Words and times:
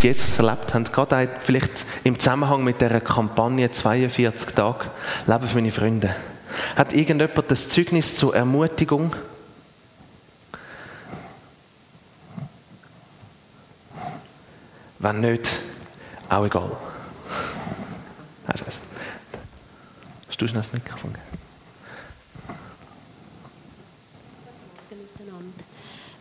Jesus 0.00 0.38
erlebt 0.38 0.72
haben, 0.74 0.84
gerade 0.84 1.16
auch 1.16 1.42
vielleicht 1.42 1.84
im 2.04 2.16
Zusammenhang 2.20 2.62
mit 2.62 2.80
der 2.80 3.00
Kampagne 3.00 3.68
42 3.68 4.50
Tage 4.54 4.84
Leben 5.26 5.48
für 5.48 5.56
meine 5.56 5.72
Freunde. 5.72 6.14
Hat 6.76 6.92
irgendjemand 6.92 7.50
das 7.50 7.68
Zeugnis 7.68 8.14
zur 8.14 8.34
Ermutigung? 8.36 9.16
Wenn 15.00 15.20
nicht, 15.20 15.60
auch 16.28 16.44
egal. 16.44 16.76
Hast 18.46 18.60
du 18.60 18.64
es? 18.68 18.80
Hast 20.28 20.40
du 20.40 20.46
schnell 20.46 20.62
das 20.62 20.72
Mikrofon? 20.72 21.14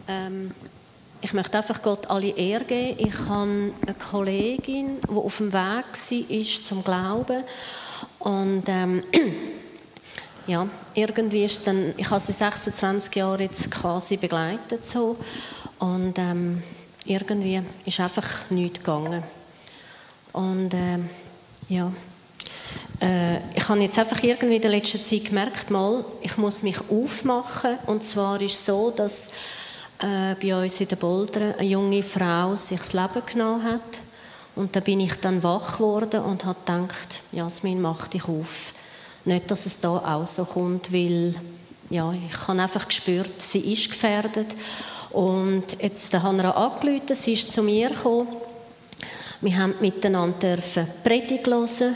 Ähm, 0.08 0.52
ich 1.22 1.34
möchte 1.34 1.58
einfach 1.58 1.82
Gott 1.82 2.08
alle 2.10 2.30
Ehre 2.30 2.64
geben. 2.66 3.00
Ich 3.00 3.20
habe 3.28 3.74
eine 3.82 3.96
Kollegin, 3.98 5.00
die 5.02 5.16
auf 5.16 5.38
dem 5.38 5.52
Weg 5.52 5.86
war 5.86 6.64
zum 6.64 6.84
Glauben. 6.84 7.44
Und 8.20 8.64
ähm, 8.68 9.04
ja, 10.48 10.68
irgendwie 10.94 11.46
ist 11.46 11.66
dann, 11.66 11.94
ich 11.98 12.10
habe 12.10 12.20
sie 12.20 12.34
26 12.34 13.16
Jahre 13.16 13.44
jetzt 13.44 13.72
quasi 13.72 14.18
begleitet 14.18 14.86
so. 14.86 15.18
Und 15.80 16.18
ähm, 16.18 16.62
irgendwie 17.06 17.62
ist 17.86 18.00
einfach 18.00 18.50
nichts 18.52 18.80
gegangen. 18.80 19.24
Und 20.34 20.74
äh, 20.74 21.00
ja, 21.70 21.92
äh, 23.02 23.38
ich 23.56 23.68
habe 23.68 23.80
jetzt 23.82 23.98
einfach 23.98 24.22
irgendwie 24.22 24.58
in 24.58 24.62
der 24.62 24.72
letzten 24.72 25.02
Zeit 25.02 25.26
gemerkt, 25.26 25.72
mal, 25.72 26.06
ich 26.22 26.38
muss 26.38 26.64
mich 26.64 26.78
aufmachen. 26.92 27.78
Und 27.88 28.04
zwar 28.04 28.40
ist 28.42 28.54
es 28.54 28.66
so, 28.66 28.92
dass 28.92 29.32
äh, 30.00 30.36
bei 30.42 30.56
uns 30.56 30.80
in 30.80 30.88
der 30.88 30.96
Boulder 30.96 31.56
eine 31.58 31.68
junge 31.68 32.04
Frau 32.04 32.56
sich 32.56 32.80
das 32.80 32.94
Leben 32.94 33.26
genommen 33.26 33.64
hat. 33.64 34.00
Und 34.56 34.76
da 34.76 34.80
bin 34.80 35.00
ich 35.00 35.16
dann 35.16 35.42
wach 35.44 35.78
geworden 35.78 36.22
und 36.22 36.46
habe 36.46 36.60
gedacht, 36.60 37.22
Jasmin, 37.32 37.82
mach 37.82 38.08
dich 38.08 38.28
auf. 38.28 38.74
Nicht, 39.26 39.50
dass 39.52 39.66
es 39.66 39.80
da 39.80 39.90
auch 39.90 40.26
so 40.26 40.46
kommt, 40.46 40.92
weil 40.92 41.36
ja, 41.90 42.14
ich 42.14 42.48
habe 42.48 42.62
einfach 42.62 42.88
gespürt, 42.88 43.42
sie 43.42 43.74
ist 43.74 43.90
gefährdet. 43.90 44.48
Und 45.12 45.82
jetzt 45.82 46.14
haben 46.14 46.38
wir 46.38 46.56
angerufen, 46.56 47.14
sie 47.14 47.34
ist 47.34 47.52
zu 47.52 47.64
mir 47.64 47.90
gekommen. 47.90 48.28
Wir 49.42 49.58
haben 49.58 49.76
miteinander 49.80 50.58
Predigt 51.04 51.48
hören. 51.48 51.96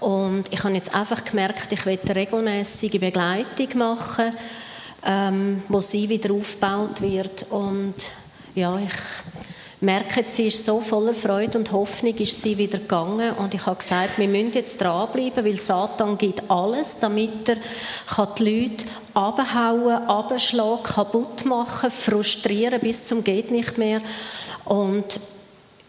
Und 0.00 0.52
ich 0.52 0.62
habe 0.62 0.74
jetzt 0.74 0.94
einfach 0.94 1.24
gemerkt, 1.24 1.72
ich 1.72 1.86
will 1.86 1.98
regelmäßige 2.14 3.00
Begleitung 3.00 3.78
machen 3.78 4.32
ähm, 5.06 5.62
wo 5.68 5.80
sie 5.80 6.08
wieder 6.08 6.34
aufgebaut 6.34 7.00
wird. 7.00 7.46
Und 7.50 7.94
ja, 8.54 8.78
ich 8.78 8.92
merke, 9.80 10.24
sie 10.24 10.48
ist 10.48 10.64
so 10.64 10.80
voller 10.80 11.14
Freude 11.14 11.58
und 11.58 11.70
Hoffnung 11.70 12.14
ist 12.16 12.42
sie 12.42 12.58
wieder 12.58 12.78
gegangen. 12.78 13.34
Und 13.34 13.54
ich 13.54 13.64
habe 13.64 13.76
gesagt, 13.76 14.18
wir 14.18 14.28
müssen 14.28 14.52
jetzt 14.52 14.80
dranbleiben, 14.80 15.44
weil 15.44 15.58
Satan 15.58 16.18
gibt 16.18 16.50
alles, 16.50 16.98
damit 16.98 17.48
er 17.48 17.56
die 18.38 18.44
Leute 18.44 18.86
abhauen, 19.14 20.08
abschlagen, 20.08 20.82
kaputt 20.82 21.44
machen, 21.44 21.90
frustrieren 21.90 22.80
bis 22.80 23.06
zum 23.06 23.22
geht 23.22 23.50
nicht 23.50 23.78
mehr. 23.78 24.00
Und 24.64 25.20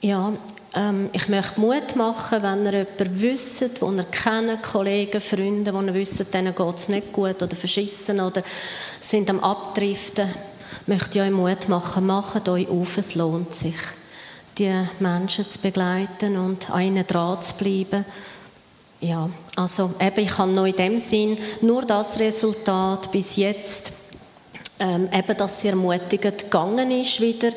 ja, 0.02 0.32
ähm, 0.74 1.10
ich 1.14 1.28
möchte 1.30 1.60
Mut 1.60 1.96
machen, 1.96 2.44
wenn 2.44 2.66
ihr 2.66 2.72
jemanden 2.74 3.22
wisst, 3.22 3.82
den 3.82 3.98
ihr 3.98 4.04
kennt, 4.04 4.64
Kollegen, 4.64 5.22
Freunde, 5.22 5.72
die 5.72 5.88
ihr 5.88 5.94
wisst, 5.94 6.34
denen 6.34 6.54
geht 6.54 6.76
es 6.76 6.90
nicht 6.90 7.14
gut 7.14 7.42
oder 7.42 7.56
verschissen 7.56 8.20
oder 8.20 8.44
sind 9.00 9.30
am 9.30 9.40
Abdriften, 9.40 10.34
möchte 10.86 11.20
ich 11.20 11.26
euch 11.26 11.32
Mut 11.32 11.70
machen, 11.70 12.06
macht 12.06 12.50
euch 12.50 12.70
auf, 12.70 12.98
es 12.98 13.16
lohnt 13.16 13.54
sich, 13.54 13.76
die 14.58 14.88
Menschen 15.00 15.48
zu 15.48 15.60
begleiten 15.60 16.38
und 16.38 16.70
an 16.70 16.82
ihnen 16.82 17.08
dran 17.08 17.42
zu 17.42 17.56
bleiben. 17.56 18.06
Ja, 19.00 19.30
also 19.56 19.94
eben, 20.00 20.20
ich 20.20 20.38
habe 20.38 20.52
noch 20.52 20.66
in 20.66 20.76
dem 20.76 21.00
Sinn 21.00 21.38
nur 21.62 21.84
das 21.84 22.20
Resultat 22.20 23.12
bis 23.12 23.36
jetzt, 23.36 23.94
ähm, 24.80 25.08
eben, 25.14 25.38
dass 25.38 25.62
sie 25.62 25.70
ermutigend 25.70 26.40
gegangen 26.40 26.92
ist 26.92 27.22
wieder 27.22 27.52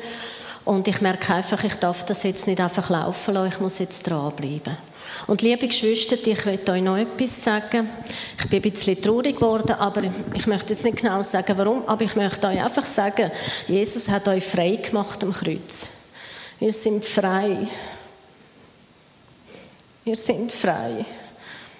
und 0.65 0.87
ich 0.87 1.01
merke 1.01 1.33
einfach, 1.33 1.63
ich 1.63 1.75
darf 1.75 2.05
das 2.05 2.23
jetzt 2.23 2.47
nicht 2.47 2.59
einfach 2.59 2.89
laufen 2.89 3.33
lassen, 3.33 3.51
ich 3.53 3.59
muss 3.59 3.79
jetzt 3.79 4.03
dranbleiben. 4.09 4.77
Und 5.27 5.41
liebe 5.41 5.67
Geschwister, 5.67 6.15
ich 6.15 6.45
möchte 6.45 6.71
euch 6.71 6.81
noch 6.81 6.97
etwas 6.97 7.43
sagen. 7.43 7.89
Ich 8.37 8.49
bin 8.49 8.59
ein 8.63 8.71
bisschen 8.71 9.01
traurig 9.01 9.35
geworden, 9.35 9.73
aber 9.73 10.03
ich 10.33 10.47
möchte 10.47 10.73
jetzt 10.73 10.85
nicht 10.85 10.97
genau 10.97 11.21
sagen, 11.23 11.57
warum, 11.57 11.83
aber 11.87 12.03
ich 12.03 12.15
möchte 12.15 12.47
euch 12.47 12.63
einfach 12.63 12.85
sagen, 12.85 13.31
Jesus 13.67 14.07
hat 14.09 14.27
euch 14.27 14.43
frei 14.43 14.77
gemacht 14.77 15.23
am 15.23 15.33
Kreuz. 15.33 15.89
Ihr 16.59 16.73
seid 16.73 17.03
frei. 17.03 17.67
Ihr 20.05 20.15
seid 20.15 20.51
frei. 20.51 21.05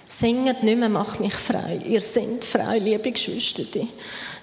Singet 0.08 0.62
nicht 0.64 0.78
mehr, 0.78 0.90
macht 0.90 1.20
mich 1.20 1.34
frei. 1.34 1.80
Ihr 1.86 2.02
seid 2.02 2.44
frei, 2.44 2.80
liebe 2.80 3.12
Geschwister. 3.12 3.64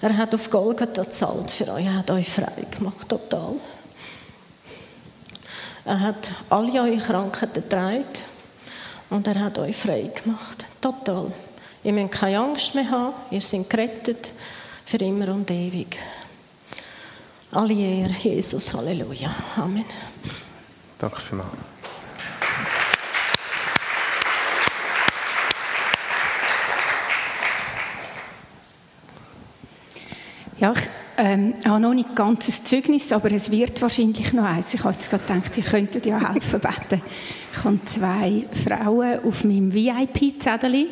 Er 0.01 0.17
hat 0.17 0.33
auf 0.33 0.49
Golgatha 0.49 1.03
gezahlt 1.03 1.51
für 1.51 1.71
euch, 1.73 1.85
er 1.85 1.97
hat 1.97 2.09
euch 2.09 2.27
frei 2.27 2.65
gemacht, 2.75 3.07
total. 3.07 3.55
Er 5.89 5.99
hat 6.01 6.31
alle 6.51 6.83
eure 6.83 6.97
Krankheiten 6.97 7.63
getragen 7.63 8.05
und 9.09 9.25
er 9.25 9.39
hat 9.39 9.57
euch 9.57 9.75
frei 9.75 10.11
gemacht. 10.23 10.67
Total. 10.79 11.31
Ihr 11.83 11.93
müsst 11.93 12.11
keine 12.11 12.37
Angst 12.37 12.75
mehr 12.75 12.91
haben. 12.91 13.15
Ihr 13.31 13.41
seid 13.41 13.67
gerettet 13.67 14.29
für 14.85 14.97
immer 14.97 15.29
und 15.29 15.49
ewig. 15.49 15.97
Alle 17.51 17.73
Ehre, 17.73 18.11
Jesus, 18.11 18.71
Halleluja. 18.71 19.33
Amen. 19.57 19.83
Danke 20.99 21.21
vielmals. 21.21 21.49
Ja, 30.59 30.71
ich 30.71 30.98
ähm, 31.19 31.53
ich 31.59 31.65
habe 31.67 31.81
noch 31.81 31.93
nicht 31.93 32.15
ganz 32.15 32.47
ein 32.47 32.65
Zeugnis, 32.65 33.11
aber 33.11 33.31
es 33.31 33.51
wird 33.51 33.81
wahrscheinlich 33.81 34.31
noch 34.31 34.45
eins. 34.45 34.73
Ich 34.73 34.83
habe 34.83 34.93
jetzt 34.93 35.09
gerade 35.09 35.23
gedacht, 35.23 35.57
ihr 35.57 35.63
könntet 35.63 36.05
ja 36.05 36.33
helfen 36.33 36.61
beten. 36.61 37.01
Ich 37.51 37.63
habe 37.63 37.79
zwei 37.83 38.45
Frauen 38.53 39.19
auf 39.25 39.43
meinem 39.43 39.73
VIP-Zettel. 39.73 40.87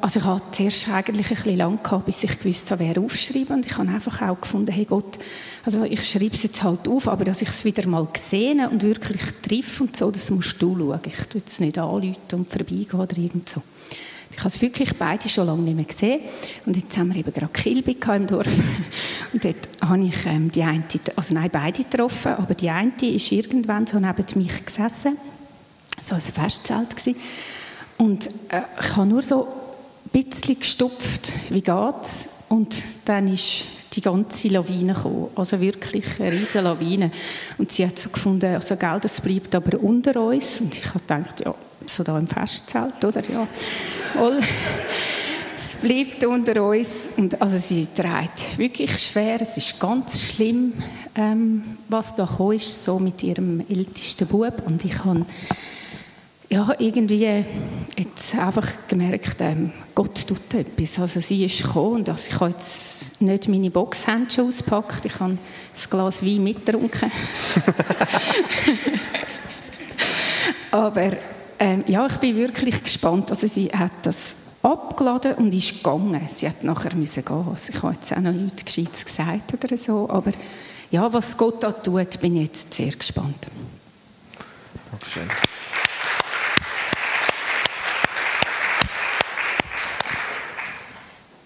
also 0.00 0.18
ich 0.18 0.24
hatte 0.24 0.42
zuerst 0.50 0.88
eigentlich 0.88 1.30
ein 1.30 1.36
bisschen 1.36 1.56
lang 1.56 1.82
gehabt, 1.82 2.06
bis 2.06 2.24
ich 2.24 2.36
gewusst 2.36 2.68
habe, 2.72 2.84
wer 2.84 3.00
aufschreiben. 3.00 3.56
Und 3.56 3.66
ich 3.66 3.78
habe 3.78 3.88
einfach 3.88 4.22
auch 4.22 4.40
gefunden, 4.40 4.72
hey 4.72 4.86
Gott, 4.86 5.18
also 5.64 5.84
ich 5.84 6.04
schreibe 6.04 6.34
es 6.34 6.42
jetzt 6.42 6.62
halt 6.64 6.88
auf, 6.88 7.06
aber 7.06 7.24
dass 7.24 7.42
ich 7.42 7.48
es 7.48 7.64
wieder 7.64 7.86
mal 7.86 8.06
gesehen 8.12 8.66
und 8.66 8.82
wirklich 8.82 9.22
treffe 9.40 9.84
und 9.84 9.96
so, 9.96 10.10
das 10.10 10.30
musst 10.32 10.60
du 10.60 10.76
schauen. 10.76 11.00
Ich 11.06 11.26
tue 11.28 11.42
es 11.46 11.60
nicht 11.60 11.78
anrufen 11.78 12.16
und 12.32 12.50
vorbeigehen 12.50 13.00
oder 13.00 13.16
irgend 13.16 13.48
so. 13.48 13.62
Ich 14.36 14.44
habe 14.44 14.60
wirklich 14.60 14.94
beide 14.96 15.28
schon 15.28 15.46
lange 15.46 15.62
nicht 15.62 15.76
mehr 15.76 15.84
gesehen. 15.84 16.20
Und 16.66 16.76
jetzt 16.76 16.96
haben 16.96 17.12
wir 17.12 17.16
eben 17.20 17.32
gerade 17.32 17.52
Kilby 17.52 17.96
im 18.16 18.26
Dorf. 18.26 18.48
Und 19.32 19.44
dort 19.44 19.68
habe 19.80 20.04
ich 20.04 20.26
ähm, 20.26 20.50
die 20.50 20.62
eine, 20.62 20.84
also 21.16 21.34
nein, 21.34 21.50
beide 21.50 21.84
getroffen, 21.84 22.32
aber 22.32 22.54
die 22.54 22.70
eine 22.70 22.92
ist 23.00 23.32
irgendwann 23.32 23.86
so 23.86 23.98
neben 23.98 24.24
mich 24.36 24.64
gesessen. 24.64 25.16
So 26.00 26.14
ein 26.14 26.20
Festzelt 26.20 26.90
gewesen. 26.90 27.16
Und 27.98 28.26
äh, 28.48 28.62
ich 28.80 28.96
habe 28.96 29.06
nur 29.06 29.22
so 29.22 29.46
ein 30.12 30.22
bisschen 30.22 30.58
gestupft, 30.58 31.32
wie 31.50 31.62
geht's? 31.62 32.30
Und 32.48 32.82
dann 33.04 33.28
ist 33.28 33.64
die 33.94 34.00
ganze 34.00 34.48
Lawine 34.48 34.94
gekommen. 34.94 35.28
Also 35.36 35.60
wirklich 35.60 36.20
eine 36.20 36.32
riesige 36.32 36.64
Lawine. 36.64 37.10
Und 37.58 37.72
sie 37.72 37.86
hat 37.86 37.98
so 37.98 38.10
gefunden, 38.10 38.54
also 38.54 38.76
gell, 38.76 38.98
das 39.00 39.20
bleibt 39.20 39.54
aber 39.54 39.78
unter 39.80 40.20
uns. 40.20 40.60
Und 40.60 40.74
ich 40.74 40.86
habe 40.88 41.00
gedacht, 41.00 41.40
ja, 41.44 41.54
so 41.90 42.02
da 42.02 42.18
im 42.18 42.26
Festzelt, 42.26 43.04
oder? 43.04 43.22
Ja. 43.30 43.46
es 45.56 45.74
bleibt 45.74 46.24
unter 46.24 46.64
uns 46.64 47.10
und 47.16 47.40
also 47.40 47.58
sie 47.58 47.86
trägt 47.86 48.58
wirklich 48.58 48.98
schwer. 48.98 49.40
Es 49.40 49.56
ist 49.56 49.78
ganz 49.78 50.20
schlimm, 50.20 50.72
ähm, 51.14 51.78
was 51.88 52.14
da 52.14 52.24
gekommen 52.24 52.56
ist, 52.56 52.82
so 52.84 52.98
mit 52.98 53.22
ihrem 53.22 53.64
ältesten 53.68 54.26
Bub 54.26 54.62
und 54.66 54.84
ich 54.84 55.04
habe 55.04 55.26
ja, 56.52 56.74
irgendwie 56.78 57.44
jetzt 57.96 58.34
einfach 58.34 58.68
gemerkt, 58.86 59.36
ähm, 59.40 59.72
Gott 59.94 60.28
tut 60.28 60.52
etwas. 60.52 60.98
Also 60.98 61.20
sie 61.20 61.46
ist 61.46 61.62
gekommen 61.62 61.94
und 61.94 62.10
also 62.10 62.28
ich 62.28 62.38
habe 62.38 62.50
jetzt 62.50 63.22
nicht 63.22 63.48
meine 63.48 63.70
Boxhandschuhe 63.70 64.48
ausgepackt, 64.48 65.06
ich 65.06 65.18
habe 65.18 65.38
das 65.72 65.88
Glas 65.88 66.22
Wein 66.22 66.44
mitgetrunken. 66.44 67.10
Aber 70.70 71.12
ähm, 71.62 71.84
ja, 71.86 72.04
ich 72.06 72.16
bin 72.16 72.34
wirklich 72.34 72.82
gespannt. 72.82 73.30
Also 73.30 73.46
sie 73.46 73.66
hat 73.66 73.92
das 74.02 74.34
abgeladen 74.62 75.34
und 75.34 75.54
ist 75.54 75.76
gegangen. 75.76 76.20
Sie 76.26 76.48
hat 76.48 76.64
nachher 76.64 76.92
müssen 76.94 77.24
gehen. 77.24 77.46
Also 77.48 77.72
ich 77.72 77.82
habe 77.82 77.94
jetzt 77.94 78.12
auch 78.12 78.20
noch 78.20 78.32
nichts 78.32 78.64
Gescheites 78.64 79.04
gesagt 79.04 79.54
oder 79.54 79.76
so, 79.76 80.10
aber 80.10 80.32
ja, 80.90 81.10
was 81.12 81.36
Gott 81.36 81.62
da 81.62 81.70
tut, 81.70 82.20
bin 82.20 82.36
ich 82.36 82.48
jetzt 82.48 82.74
sehr 82.74 82.90
gespannt. 82.90 83.46
Dankeschön. 84.90 85.28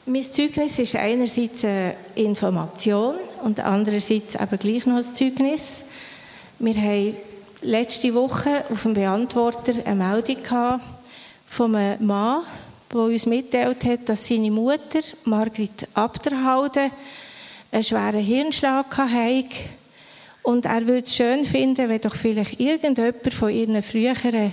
Mein 0.07 0.23
Zeugnis 0.23 0.79
ist 0.79 0.97
einerseits 0.97 1.63
eine 1.65 1.95
Information 2.15 3.17
und 3.45 3.61
andererseits 3.61 4.35
aber 4.35 4.57
gleich 4.57 4.87
noch 4.87 4.97
ein 4.97 5.03
Zeugnis. 5.03 5.87
Wir 6.59 6.75
haben 6.75 7.17
letzte 7.67 8.15
Woche 8.15 8.65
auf 8.71 8.83
dem 8.83 8.95
Beantworter 8.95 9.75
eine 9.85 9.95
Meldung 9.95 10.37
von 11.49 11.75
einem 11.75 12.07
Mann, 12.07 12.45
der 12.93 13.01
uns 13.01 13.27
mitteilt 13.27 13.85
hat, 13.85 14.09
dass 14.09 14.27
seine 14.27 14.51
Mutter, 14.51 15.01
Margrit 15.25 15.89
Abderhalde, 15.95 16.91
einen 17.73 17.85
schweren 17.85 18.23
Hirnschlag 18.23 18.97
hatte. 18.97 19.45
Und 20.43 20.65
er 20.65 20.87
würde 20.87 21.03
es 21.03 21.17
schön 21.17 21.45
finden, 21.45 21.89
wenn 21.89 22.01
doch 22.01 22.15
vielleicht 22.15 22.61
irgendjemand 22.61 23.35
von 23.35 23.51
ihren 23.51 23.83
früheren 23.83 24.53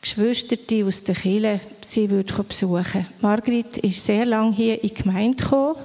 Geschwistern 0.00 0.86
aus 0.86 1.04
der 1.04 1.14
Kirche 1.14 1.60
sie 1.84 2.10
würde 2.10 2.42
besuchen 2.42 3.06
Margrit 3.20 3.78
ist 3.78 4.04
sehr 4.04 4.26
lange 4.26 4.54
hier 4.54 4.82
in 4.82 4.88
die 4.88 4.94
Gemeinde 4.94 5.42
gekommen, 5.42 5.76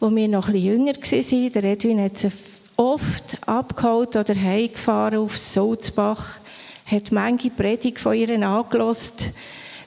wo 0.00 0.14
wir 0.14 0.28
noch 0.28 0.48
ein 0.48 0.52
bisschen 0.54 0.72
jünger 0.72 0.94
waren. 0.96 1.52
Der 1.52 1.64
Edwin 1.64 2.00
hat 2.00 2.16
sie 2.18 2.30
oft 2.76 3.38
abgeholt 3.46 4.16
oder 4.16 4.34
heimgefahren 4.34 5.18
auf 5.18 5.36
Sulzbach, 5.36 6.38
hat 6.84 7.10
manche 7.10 7.50
Predigt 7.50 7.98
von 7.98 8.14
ihr 8.14 8.30
angelost. 8.46 9.30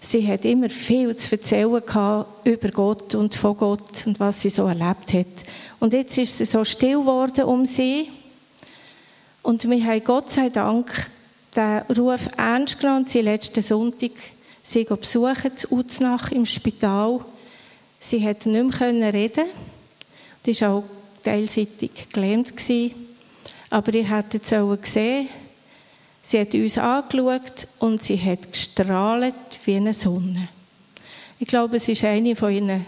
Sie 0.01 0.25
hat 0.27 0.45
immer 0.45 0.69
viel 0.69 1.15
zu 1.15 1.33
erzählen 1.33 1.81
gehabt 1.86 2.47
über 2.47 2.69
Gott 2.69 3.15
und 3.15 3.36
von 3.36 3.57
Gott 3.57 4.06
und 4.06 4.19
was 4.19 4.41
sie 4.41 4.50
so 4.50 4.65
erlebt 4.65 5.13
hat. 5.13 5.45
Und 5.80 5.94
jetzt 5.94 6.18
ist 6.18 6.38
sie 6.38 6.45
so 6.45 6.63
still 6.63 7.00
geworden 7.00 7.45
um 7.45 7.65
sie. 7.65 8.09
Und 9.44 9.69
wir 9.69 9.85
haben 9.85 10.03
Gott 10.03 10.31
sei 10.31 10.50
Dank 10.50 11.09
den 11.56 11.80
Ruf 11.97 12.21
ernst 12.38 12.80
genommen. 12.80 13.06
Sie 13.06 13.21
letzten 13.21 13.62
Sonntag 13.62 14.12
sie 14.63 14.83
besuchen 14.83 15.56
zu 15.56 15.71
Uznach 15.71 16.31
im 16.31 16.45
Spital. 16.45 17.21
Sie 18.00 18.25
hat 18.25 18.45
nicht 18.45 18.80
mehr 18.80 19.13
reden. 19.13 19.45
Das 20.44 20.62
war 20.62 20.69
auch 20.69 20.83
teilseitig 21.24 21.92
gelähmt. 22.12 22.54
Aber 23.69 23.94
ihr 23.94 24.10
hättet 24.10 24.44
es 24.51 24.81
gesehen, 24.81 25.30
sie 26.24 26.39
hat 26.39 26.54
uns 26.54 26.77
angeschaut 26.77 27.68
und 27.80 28.04
sie 28.04 28.19
hat 28.19 28.51
gestrahlt 28.51 29.60
wie 29.66 29.75
eine 29.75 29.94
Sonne. 29.94 30.50
Ich 31.39 31.48
glaube, 31.48 31.77
es 31.77 31.88
ist 31.88 32.04
eine 32.04 32.36
von 32.36 32.54
ihren 32.54 32.86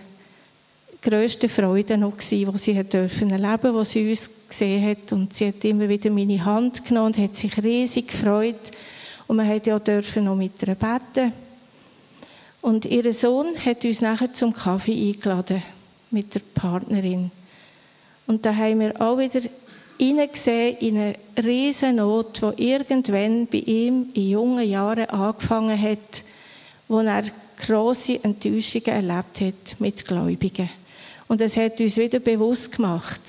grössten 1.01 1.49
Freuden 1.49 2.01
noch 2.01 2.17
gewesen, 2.17 2.51
die 2.51 2.57
sie 2.57 2.77
hat 2.77 2.93
dürfen 2.93 3.31
erleben, 3.31 3.73
wo 3.73 3.83
sie 3.83 4.09
uns 4.09 4.29
gesehen 4.47 4.87
hat 4.87 5.11
und 5.11 5.33
sie 5.33 5.47
hat 5.47 5.63
immer 5.65 5.89
wieder 5.89 6.11
meine 6.11 6.43
Hand 6.43 6.85
genommen 6.85 7.07
und 7.07 7.17
hat 7.17 7.35
sich 7.35 7.57
riesig 7.63 8.07
gefreut 8.09 8.71
und 9.27 9.37
man 9.37 9.47
hat 9.47 9.65
ja 9.65 9.79
dürfen 9.79 10.25
noch 10.25 10.35
mit 10.35 10.61
ihr 10.61 10.75
beten. 10.75 11.33
Und 12.61 12.85
ihr 12.85 13.11
Sohn 13.13 13.47
hat 13.65 13.83
uns 13.83 14.01
nachher 14.01 14.33
zum 14.33 14.53
Kaffee 14.53 15.09
eingeladen 15.09 15.63
mit 16.11 16.35
der 16.35 16.41
Partnerin. 16.53 17.31
Und 18.31 18.45
da 18.45 18.55
haben 18.55 18.79
wir 18.79 19.01
auch 19.01 19.17
wieder 19.17 19.41
hineingesehen 19.99 20.77
in 20.77 20.97
eine 20.97 21.15
riesen 21.43 21.97
Not, 21.97 22.41
die 22.41 22.71
irgendwann 22.71 23.45
bei 23.45 23.57
ihm 23.57 24.07
in 24.13 24.29
jungen 24.29 24.69
Jahren 24.69 25.09
angefangen 25.09 25.81
hat, 25.81 26.23
wo 26.87 27.01
er 27.01 27.23
grosse 27.57 28.23
Enttäuschungen 28.23 28.87
erlebt 28.87 29.41
hat 29.41 29.79
mit 29.79 30.07
Gläubigen. 30.07 30.69
Und 31.27 31.41
es 31.41 31.57
hat 31.57 31.77
uns 31.81 31.97
wieder 31.97 32.19
bewusst 32.19 32.73
gemacht, 32.73 33.19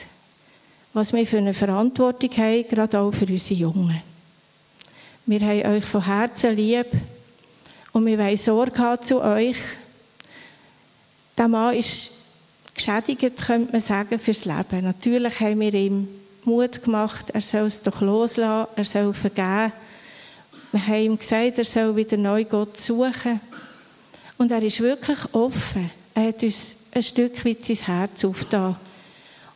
was 0.93 1.13
wir 1.13 1.27
für 1.27 1.39
eine 1.39 1.53
Verantwortung 1.53 2.31
haben, 2.37 2.69
gerade 2.69 3.01
auch 3.01 3.11
für 3.11 3.27
unsere 3.27 3.59
Jungen. 3.59 4.01
Wir 5.27 5.41
haben 5.41 5.79
euch 5.79 5.85
von 5.85 6.05
Herzen 6.05 6.55
lieb 6.55 6.87
und 7.91 8.07
wir 8.07 8.19
wollen 8.19 8.37
Sorge 8.37 8.79
haben 8.79 9.03
zu 9.03 9.21
euch. 9.21 9.57
Der 11.37 11.49
Mann 11.49 11.75
ist 11.75 12.22
geschädigt, 12.75 13.47
könnte 13.47 13.73
man 13.73 13.81
sagen, 13.81 14.19
fürs 14.19 14.45
Leben. 14.45 14.85
Natürlich 14.85 15.41
haben 15.41 15.61
wir 15.61 15.75
ihm 15.75 16.09
Mut 16.45 16.83
gemacht, 16.83 17.31
er 17.31 17.41
soll 17.41 17.67
es 17.67 17.83
doch 17.83 18.01
loslassen, 18.01 18.71
er 18.75 18.85
soll 18.85 19.15
vergeben. 19.15 19.73
Wir 20.73 20.87
haben 20.87 21.03
ihm 21.03 21.19
gesagt, 21.19 21.59
er 21.59 21.65
soll 21.65 21.95
wieder 21.95 22.17
neu 22.17 22.45
Gott 22.45 22.81
suchen. 22.81 23.41
Und 24.39 24.51
er 24.51 24.63
ist 24.63 24.81
wirklich 24.81 25.19
offen. 25.33 25.91
Er 26.15 26.29
hat 26.29 26.43
uns 26.43 26.75
ein 26.93 27.03
Stück 27.03 27.45
weit 27.45 27.65
sein 27.65 27.77
Herz 27.77 28.25
aufgetan. 28.25 28.77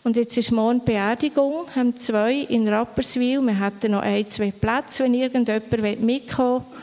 Und 0.05 0.15
jetzt 0.15 0.37
ist 0.37 0.53
morgen 0.53 0.85
Beerdigung, 0.85 1.65
haben 1.75 1.97
zwei 1.97 2.35
in 2.35 2.69
Rapperswil. 2.69 3.41
Wir 3.41 3.59
hätten 3.59 3.91
noch 3.93 4.03
ein, 4.03 4.31
zwei 4.31 4.53
Plätze, 4.53 5.03
wenn 5.03 5.15
irgendjemand 5.15 6.01
mitkommen 6.01 6.65
will. 6.71 6.81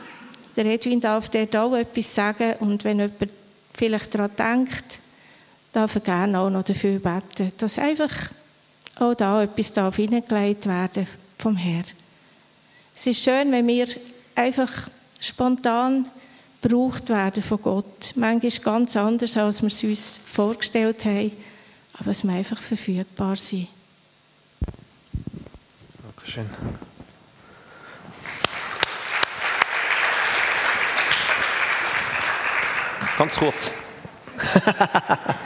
Der 0.57 0.65
Edwin 0.73 0.99
darf 0.99 1.29
dort 1.29 1.55
auch 1.55 1.75
etwas 1.75 2.13
sagen 2.13 2.55
und 2.59 2.83
wenn 2.83 2.99
jemand 2.99 3.31
vielleicht 3.73 4.13
daran 4.13 4.31
denkt, 4.37 4.99
darf 5.73 5.95
er 5.95 6.01
gerne 6.01 6.39
auch 6.39 6.49
noch 6.49 6.63
dafür 6.63 6.99
beten, 6.99 7.51
dass 7.57 7.77
einfach 7.77 8.29
auch 8.99 9.15
da 9.15 9.43
etwas 9.43 9.73
darf 9.73 9.95
hineingelegt 9.97 10.67
werden 10.67 11.07
vom 11.37 11.57
Herrn. 11.57 11.85
Es 12.95 13.07
ist 13.07 13.23
schön, 13.23 13.51
wenn 13.51 13.67
wir 13.67 13.87
einfach 14.35 14.71
spontan 15.19 16.07
gebraucht 16.61 17.09
werden 17.09 17.41
von 17.43 17.61
Gott. 17.61 18.13
Manchmal 18.15 18.51
ganz 18.63 18.95
anders, 18.95 19.35
als 19.35 19.61
wir 19.61 19.67
es 19.67 19.83
uns 19.83 20.17
vorgestellt 20.31 21.03
haben, 21.05 21.31
aber 21.99 22.11
es 22.11 22.23
muss 22.23 22.33
einfach 22.33 22.61
verfügbar 22.61 23.35
sein. 23.35 23.67
Dankeschön. 26.03 26.49
Ganz 33.17 33.35
kurz. 33.35 33.71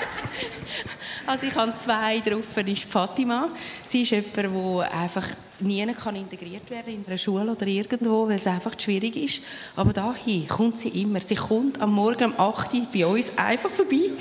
also 1.25 1.45
ich 1.45 1.55
habe 1.55 1.73
zwei 1.75 2.19
drauf, 2.19 2.57
ist 2.65 2.83
Fatima. 2.85 3.49
Sie 3.85 4.03
ist 4.03 4.11
jemand, 4.11 4.35
der 4.35 4.93
einfach 4.93 5.27
nie 5.59 5.85
kann 5.93 6.15
integriert 6.15 6.69
werden 6.69 6.93
in 6.93 7.05
einer 7.07 7.17
Schule 7.17 7.51
oder 7.51 7.65
irgendwo, 7.65 8.27
weil 8.27 8.35
es 8.35 8.47
einfach 8.47 8.79
schwierig 8.79 9.15
ist. 9.15 9.41
Aber 9.75 9.93
dahin 9.93 10.47
kommt 10.47 10.77
sie 10.77 10.89
immer. 10.89 11.21
Sie 11.21 11.35
kommt 11.35 11.81
am 11.81 11.93
Morgen 11.93 12.31
um 12.31 12.39
8 12.39 12.73
Uhr 12.73 12.87
bei 12.93 13.05
uns 13.05 13.37
einfach 13.37 13.69
vorbei 13.69 14.11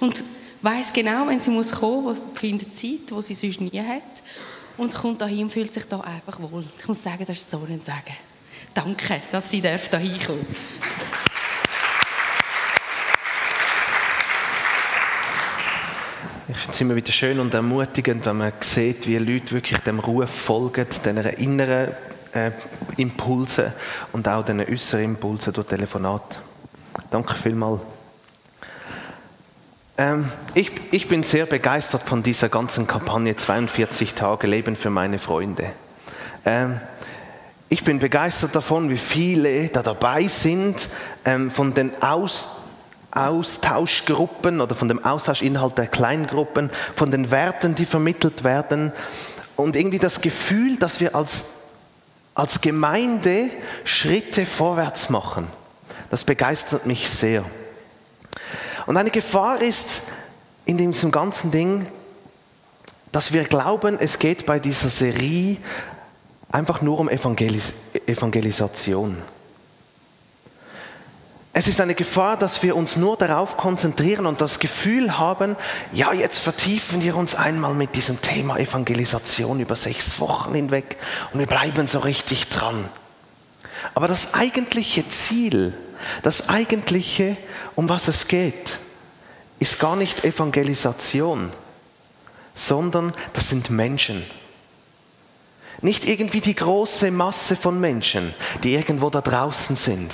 und 0.00 0.22
weiß 0.62 0.92
genau, 0.92 1.28
wenn 1.28 1.40
sie 1.40 1.50
muss 1.50 1.72
kommen, 1.72 2.04
muss, 2.04 2.22
findet 2.34 2.74
Zeit, 2.74 3.10
wo 3.10 3.20
sie 3.20 3.34
sonst 3.34 3.60
nie 3.60 3.80
hat 3.80 4.02
und 4.76 4.94
kommt 4.94 5.20
dahin 5.20 5.44
und 5.44 5.52
fühlt 5.52 5.72
sich 5.72 5.84
da 5.84 6.00
einfach 6.00 6.40
wohl. 6.40 6.64
Ich 6.78 6.88
muss 6.88 7.02
sagen, 7.02 7.24
das 7.26 7.38
ist 7.38 7.50
so 7.50 7.58
ein 7.68 7.82
Sagen. 7.82 8.16
Danke, 8.74 9.20
dass 9.30 9.50
sie 9.50 9.60
darf 9.60 9.88
da 9.88 9.98
hinkommen. 9.98 10.46
Ich 16.56 16.62
finde 16.62 16.72
es 16.74 16.80
immer 16.80 16.96
wieder 16.96 17.12
schön 17.12 17.38
und 17.38 17.52
ermutigend, 17.52 18.24
wenn 18.24 18.38
man 18.38 18.52
sieht, 18.60 19.06
wie 19.06 19.16
Leute 19.16 19.52
wirklich 19.52 19.78
dem 19.80 19.98
Ruf 19.98 20.30
folgen, 20.30 20.86
den 21.04 21.18
inneren 21.18 21.90
äh, 22.32 22.50
Impulsen 22.96 23.74
und 24.12 24.26
auch 24.26 24.42
den 24.42 24.60
äußeren 24.60 25.04
Impulsen 25.04 25.52
durch 25.52 25.66
Telefonat. 25.66 26.40
Danke 27.10 27.34
vielmals. 27.34 27.82
Ähm, 29.98 30.30
ich, 30.54 30.72
ich 30.92 31.08
bin 31.08 31.22
sehr 31.24 31.44
begeistert 31.44 32.04
von 32.04 32.22
dieser 32.22 32.48
ganzen 32.48 32.86
Kampagne 32.86 33.36
42 33.36 34.14
Tage 34.14 34.46
Leben 34.46 34.76
für 34.76 34.88
meine 34.88 35.18
Freunde. 35.18 35.72
Ähm, 36.46 36.80
ich 37.68 37.84
bin 37.84 37.98
begeistert 37.98 38.56
davon, 38.56 38.88
wie 38.88 38.96
viele 38.96 39.68
da 39.68 39.82
dabei 39.82 40.26
sind, 40.26 40.88
ähm, 41.26 41.50
von 41.50 41.74
den 41.74 42.02
Aus 42.02 42.48
Austauschgruppen 43.16 44.60
oder 44.60 44.74
von 44.74 44.88
dem 44.88 45.04
Austauschinhalt 45.04 45.78
der 45.78 45.86
Kleingruppen, 45.86 46.70
von 46.94 47.10
den 47.10 47.30
Werten, 47.30 47.74
die 47.74 47.86
vermittelt 47.86 48.44
werden 48.44 48.92
und 49.56 49.74
irgendwie 49.74 49.98
das 49.98 50.20
Gefühl, 50.20 50.76
dass 50.76 51.00
wir 51.00 51.14
als, 51.14 51.46
als 52.34 52.60
Gemeinde 52.60 53.50
Schritte 53.84 54.46
vorwärts 54.46 55.10
machen. 55.10 55.48
Das 56.10 56.24
begeistert 56.24 56.86
mich 56.86 57.10
sehr. 57.10 57.44
Und 58.86 58.96
eine 58.96 59.10
Gefahr 59.10 59.60
ist 59.60 60.02
in 60.64 60.78
diesem 60.78 61.10
ganzen 61.10 61.50
Ding, 61.50 61.86
dass 63.12 63.32
wir 63.32 63.44
glauben, 63.44 63.98
es 63.98 64.18
geht 64.18 64.46
bei 64.46 64.58
dieser 64.58 64.90
Serie 64.90 65.56
einfach 66.50 66.82
nur 66.82 66.98
um 66.98 67.08
Evangelis 67.08 67.72
Evangelisation. 68.06 69.16
Es 71.58 71.68
ist 71.68 71.80
eine 71.80 71.94
Gefahr, 71.94 72.36
dass 72.36 72.62
wir 72.62 72.76
uns 72.76 72.96
nur 72.96 73.16
darauf 73.16 73.56
konzentrieren 73.56 74.26
und 74.26 74.42
das 74.42 74.58
Gefühl 74.58 75.16
haben, 75.16 75.56
ja, 75.90 76.12
jetzt 76.12 76.38
vertiefen 76.38 77.00
wir 77.00 77.16
uns 77.16 77.34
einmal 77.34 77.72
mit 77.72 77.94
diesem 77.96 78.20
Thema 78.20 78.58
Evangelisation 78.58 79.58
über 79.58 79.74
sechs 79.74 80.20
Wochen 80.20 80.52
hinweg 80.52 80.98
und 81.32 81.38
wir 81.38 81.46
bleiben 81.46 81.86
so 81.86 82.00
richtig 82.00 82.50
dran. 82.50 82.90
Aber 83.94 84.06
das 84.06 84.34
eigentliche 84.34 85.08
Ziel, 85.08 85.72
das 86.22 86.50
eigentliche, 86.50 87.38
um 87.74 87.88
was 87.88 88.08
es 88.08 88.28
geht, 88.28 88.78
ist 89.58 89.78
gar 89.78 89.96
nicht 89.96 90.26
Evangelisation, 90.26 91.52
sondern 92.54 93.14
das 93.32 93.48
sind 93.48 93.70
Menschen. 93.70 94.26
Nicht 95.80 96.06
irgendwie 96.06 96.42
die 96.42 96.54
große 96.54 97.10
Masse 97.10 97.56
von 97.56 97.80
Menschen, 97.80 98.34
die 98.62 98.74
irgendwo 98.74 99.08
da 99.08 99.22
draußen 99.22 99.74
sind 99.74 100.12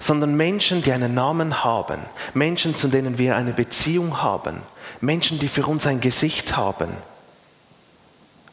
sondern 0.00 0.34
Menschen, 0.34 0.82
die 0.82 0.92
einen 0.92 1.14
Namen 1.14 1.62
haben, 1.62 2.00
Menschen, 2.34 2.74
zu 2.74 2.88
denen 2.88 3.18
wir 3.18 3.36
eine 3.36 3.52
Beziehung 3.52 4.20
haben, 4.22 4.62
Menschen, 5.00 5.38
die 5.38 5.48
für 5.48 5.66
uns 5.66 5.86
ein 5.86 6.00
Gesicht 6.00 6.56
haben. 6.56 6.90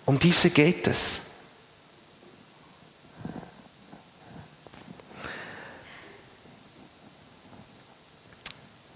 Um 0.05 0.19
diese 0.19 0.51
geht 0.51 0.87
es. 0.87 1.21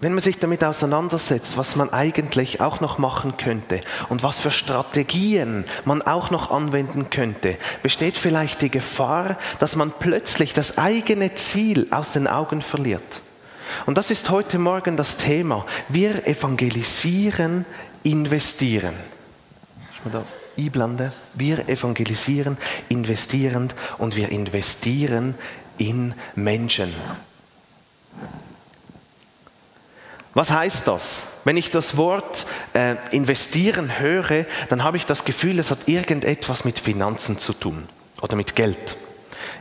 Wenn 0.02 0.14
man 0.14 0.20
sich 0.20 0.40
damit 0.40 0.64
auseinandersetzt, 0.64 1.56
was 1.56 1.76
man 1.76 1.90
eigentlich 1.90 2.60
auch 2.60 2.80
noch 2.80 2.98
machen 2.98 3.36
könnte 3.36 3.80
und 4.08 4.24
was 4.24 4.40
für 4.40 4.50
Strategien 4.50 5.64
man 5.84 6.02
auch 6.02 6.32
noch 6.32 6.50
anwenden 6.50 7.08
könnte, 7.08 7.56
besteht 7.84 8.18
vielleicht 8.18 8.62
die 8.62 8.70
Gefahr, 8.70 9.38
dass 9.60 9.76
man 9.76 9.92
plötzlich 9.92 10.54
das 10.54 10.76
eigene 10.76 11.36
Ziel 11.36 11.86
aus 11.92 12.14
den 12.14 12.26
Augen 12.26 12.62
verliert. 12.62 13.22
Und 13.86 13.96
das 13.96 14.10
ist 14.10 14.28
heute 14.28 14.58
Morgen 14.58 14.96
das 14.96 15.18
Thema. 15.18 15.64
Wir 15.88 16.26
evangelisieren, 16.26 17.64
investieren. 18.02 18.96
Ich 19.94 20.04
mal 20.04 20.10
da 20.10 20.24
einblende. 20.58 21.12
Wir 21.34 21.68
evangelisieren, 21.68 22.58
investierend 22.88 23.76
und 23.98 24.16
wir 24.16 24.30
investieren 24.30 25.36
in 25.78 26.14
Menschen. 26.34 26.92
Was 30.34 30.50
heißt 30.50 30.88
das? 30.88 31.26
Wenn 31.44 31.56
ich 31.56 31.70
das 31.70 31.96
Wort 31.96 32.46
äh, 32.72 32.96
investieren 33.10 33.98
höre, 33.98 34.46
dann 34.70 34.82
habe 34.82 34.96
ich 34.96 35.04
das 35.04 35.24
Gefühl, 35.24 35.58
es 35.58 35.70
hat 35.70 35.88
irgendetwas 35.88 36.64
mit 36.64 36.78
Finanzen 36.78 37.38
zu 37.38 37.52
tun 37.52 37.86
oder 38.22 38.36
mit 38.36 38.56
Geld. 38.56 38.96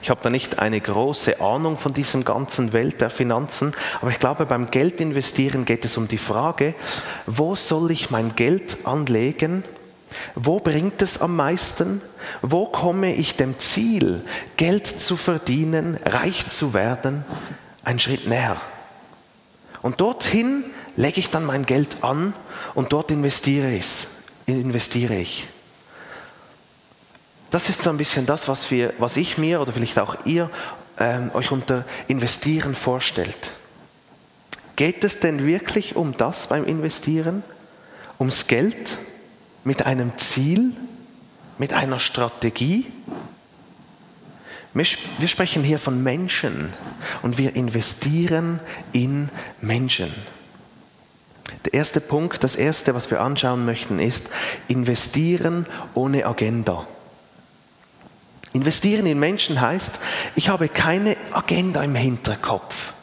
Ich 0.01 0.09
habe 0.09 0.21
da 0.23 0.29
nicht 0.29 0.59
eine 0.59 0.79
große 0.79 1.41
Ahnung 1.41 1.77
von 1.77 1.93
diesem 1.93 2.23
ganzen 2.23 2.73
Welt 2.73 3.01
der 3.01 3.09
Finanzen, 3.09 3.73
aber 4.01 4.11
ich 4.11 4.19
glaube, 4.19 4.45
beim 4.45 4.67
Geld 4.71 5.01
investieren 5.01 5.65
geht 5.65 5.85
es 5.85 5.97
um 5.97 6.07
die 6.07 6.17
Frage, 6.17 6.73
wo 7.25 7.55
soll 7.55 7.91
ich 7.91 8.09
mein 8.09 8.35
Geld 8.35 8.77
anlegen? 8.85 9.63
Wo 10.35 10.59
bringt 10.59 11.01
es 11.01 11.21
am 11.21 11.35
meisten? 11.35 12.01
Wo 12.41 12.65
komme 12.65 13.13
ich 13.13 13.35
dem 13.35 13.59
Ziel, 13.59 14.23
Geld 14.57 14.87
zu 14.87 15.17
verdienen, 15.17 15.97
reich 16.05 16.47
zu 16.47 16.73
werden, 16.73 17.25
einen 17.83 17.99
Schritt 17.99 18.27
näher? 18.27 18.57
Und 19.81 19.99
dorthin 19.99 20.63
lege 20.95 21.19
ich 21.19 21.29
dann 21.29 21.45
mein 21.45 21.65
Geld 21.65 22.03
an 22.03 22.33
und 22.75 22.93
dort 22.93 23.11
investiere 23.11 23.71
ich. 23.71 24.07
Investiere 24.45 25.15
ich. 25.15 25.47
Das 27.49 27.69
ist 27.69 27.83
so 27.83 27.89
ein 27.89 27.97
bisschen 27.97 28.25
das, 28.25 28.47
was, 28.47 28.71
wir, 28.71 28.93
was 28.97 29.17
ich 29.17 29.37
mir 29.37 29.61
oder 29.61 29.73
vielleicht 29.73 29.99
auch 29.99 30.25
ihr 30.25 30.49
ähm, 30.97 31.31
euch 31.33 31.51
unter 31.51 31.85
Investieren 32.07 32.75
vorstellt. 32.75 33.51
Geht 34.75 35.03
es 35.03 35.19
denn 35.19 35.45
wirklich 35.45 35.95
um 35.95 36.13
das 36.13 36.47
beim 36.47 36.65
Investieren? 36.65 37.43
Ums 38.19 38.47
Geld? 38.47 38.97
Mit 39.63 39.85
einem 39.85 40.17
Ziel? 40.17 40.71
Mit 41.57 41.73
einer 41.73 41.99
Strategie? 41.99 42.85
Wir 44.73 45.27
sprechen 45.27 45.63
hier 45.63 45.79
von 45.79 46.01
Menschen 46.01 46.71
und 47.21 47.37
wir 47.37 47.55
investieren 47.55 48.61
in 48.93 49.29
Menschen. 49.61 50.13
Der 51.65 51.73
erste 51.73 51.99
Punkt, 51.99 52.43
das 52.43 52.55
erste, 52.55 52.95
was 52.95 53.11
wir 53.11 53.21
anschauen 53.21 53.65
möchten, 53.65 53.99
ist 53.99 54.29
investieren 54.69 55.65
ohne 55.93 56.25
Agenda. 56.25 56.87
Investieren 58.53 59.05
in 59.05 59.19
Menschen 59.19 59.61
heißt, 59.61 59.99
ich 60.35 60.49
habe 60.49 60.69
keine 60.69 61.17
Agenda 61.31 61.83
im 61.83 61.95
Hinterkopf. 61.95 62.93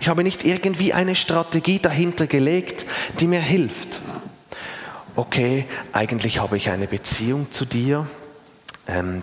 Ich 0.00 0.08
habe 0.08 0.22
nicht 0.22 0.44
irgendwie 0.44 0.92
eine 0.92 1.14
Strategie 1.14 1.78
dahinter 1.78 2.26
gelegt, 2.26 2.86
die 3.20 3.26
mir 3.26 3.40
hilft. 3.40 4.00
Okay, 5.16 5.66
eigentlich 5.92 6.40
habe 6.40 6.56
ich 6.56 6.70
eine 6.70 6.86
Beziehung 6.86 7.52
zu 7.52 7.66
dir, 7.66 8.06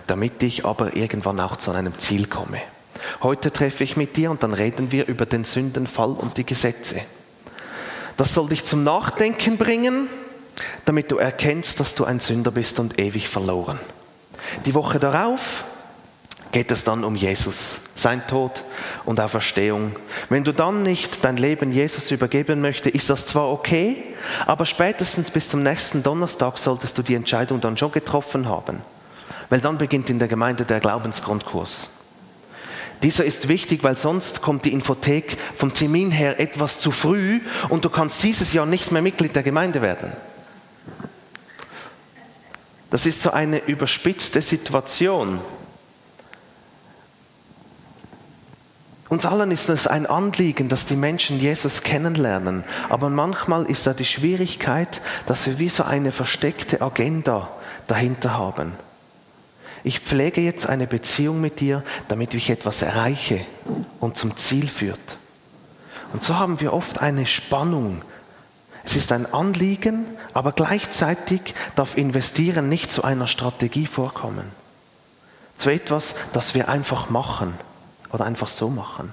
damit 0.06 0.42
ich 0.42 0.64
aber 0.64 0.96
irgendwann 0.96 1.38
auch 1.40 1.56
zu 1.56 1.70
einem 1.70 1.98
Ziel 1.98 2.26
komme. 2.26 2.60
Heute 3.22 3.52
treffe 3.52 3.84
ich 3.84 3.96
mit 3.96 4.16
dir 4.16 4.30
und 4.30 4.42
dann 4.42 4.54
reden 4.54 4.92
wir 4.92 5.06
über 5.06 5.26
den 5.26 5.44
Sündenfall 5.44 6.10
und 6.10 6.36
die 6.36 6.46
Gesetze. 6.46 7.00
Das 8.16 8.34
soll 8.34 8.48
dich 8.48 8.64
zum 8.64 8.84
Nachdenken 8.84 9.56
bringen, 9.56 10.08
damit 10.84 11.10
du 11.10 11.16
erkennst, 11.16 11.80
dass 11.80 11.94
du 11.94 12.04
ein 12.04 12.20
Sünder 12.20 12.50
bist 12.50 12.78
und 12.78 12.98
ewig 12.98 13.28
verloren. 13.28 13.78
Die 14.66 14.74
Woche 14.74 14.98
darauf 14.98 15.64
geht 16.52 16.70
es 16.70 16.84
dann 16.84 17.04
um 17.04 17.14
Jesus, 17.14 17.80
sein 17.94 18.26
Tod 18.26 18.64
und 19.04 19.20
Auferstehung. 19.20 19.92
Wenn 20.28 20.44
du 20.44 20.52
dann 20.52 20.82
nicht 20.82 21.24
dein 21.24 21.36
Leben 21.36 21.70
Jesus 21.70 22.10
übergeben 22.10 22.60
möchtest, 22.60 22.94
ist 22.94 23.08
das 23.08 23.24
zwar 23.24 23.50
okay, 23.50 24.02
aber 24.46 24.66
spätestens 24.66 25.30
bis 25.30 25.48
zum 25.48 25.62
nächsten 25.62 26.02
Donnerstag 26.02 26.58
solltest 26.58 26.98
du 26.98 27.02
die 27.02 27.14
Entscheidung 27.14 27.60
dann 27.60 27.78
schon 27.78 27.92
getroffen 27.92 28.48
haben 28.48 28.82
weil 29.50 29.60
dann 29.60 29.76
beginnt 29.76 30.08
in 30.08 30.18
der 30.18 30.28
Gemeinde 30.28 30.64
der 30.64 30.80
Glaubensgrundkurs. 30.80 31.90
Dieser 33.02 33.24
ist 33.24 33.48
wichtig, 33.48 33.82
weil 33.82 33.96
sonst 33.96 34.42
kommt 34.42 34.64
die 34.64 34.72
Infothek 34.72 35.36
vom 35.56 35.72
Termin 35.72 36.10
her 36.10 36.38
etwas 36.38 36.80
zu 36.80 36.92
früh 36.92 37.40
und 37.68 37.84
du 37.84 37.90
kannst 37.90 38.22
dieses 38.22 38.52
Jahr 38.52 38.66
nicht 38.66 38.92
mehr 38.92 39.02
Mitglied 39.02 39.34
der 39.34 39.42
Gemeinde 39.42 39.82
werden. 39.82 40.12
Das 42.90 43.06
ist 43.06 43.22
so 43.22 43.30
eine 43.30 43.58
überspitzte 43.66 44.42
Situation. 44.42 45.40
Uns 49.08 49.26
allen 49.26 49.50
ist 49.50 49.68
es 49.68 49.86
ein 49.86 50.06
Anliegen, 50.06 50.68
dass 50.68 50.86
die 50.86 50.94
Menschen 50.94 51.40
Jesus 51.40 51.82
kennenlernen. 51.82 52.64
Aber 52.88 53.10
manchmal 53.10 53.64
ist 53.64 53.86
da 53.86 53.94
die 53.94 54.04
Schwierigkeit, 54.04 55.00
dass 55.26 55.46
wir 55.46 55.58
wie 55.58 55.68
so 55.68 55.82
eine 55.82 56.12
versteckte 56.12 56.80
Agenda 56.80 57.48
dahinter 57.88 58.36
haben. 58.36 58.74
Ich 59.82 60.00
pflege 60.00 60.40
jetzt 60.40 60.66
eine 60.66 60.86
Beziehung 60.86 61.40
mit 61.40 61.60
dir, 61.60 61.82
damit 62.08 62.34
ich 62.34 62.50
etwas 62.50 62.82
erreiche 62.82 63.40
und 63.98 64.16
zum 64.16 64.36
Ziel 64.36 64.68
führt. 64.68 65.18
Und 66.12 66.24
so 66.24 66.38
haben 66.38 66.60
wir 66.60 66.72
oft 66.72 67.00
eine 67.00 67.26
Spannung. 67.26 68.02
Es 68.84 68.96
ist 68.96 69.12
ein 69.12 69.32
Anliegen, 69.32 70.06
aber 70.32 70.52
gleichzeitig 70.52 71.54
darf 71.76 71.96
Investieren 71.96 72.68
nicht 72.68 72.90
zu 72.90 73.04
einer 73.04 73.26
Strategie 73.26 73.86
vorkommen. 73.86 74.44
Zu 75.56 75.70
etwas, 75.70 76.14
das 76.32 76.54
wir 76.54 76.68
einfach 76.68 77.10
machen 77.10 77.54
oder 78.12 78.24
einfach 78.24 78.48
so 78.48 78.70
machen. 78.70 79.12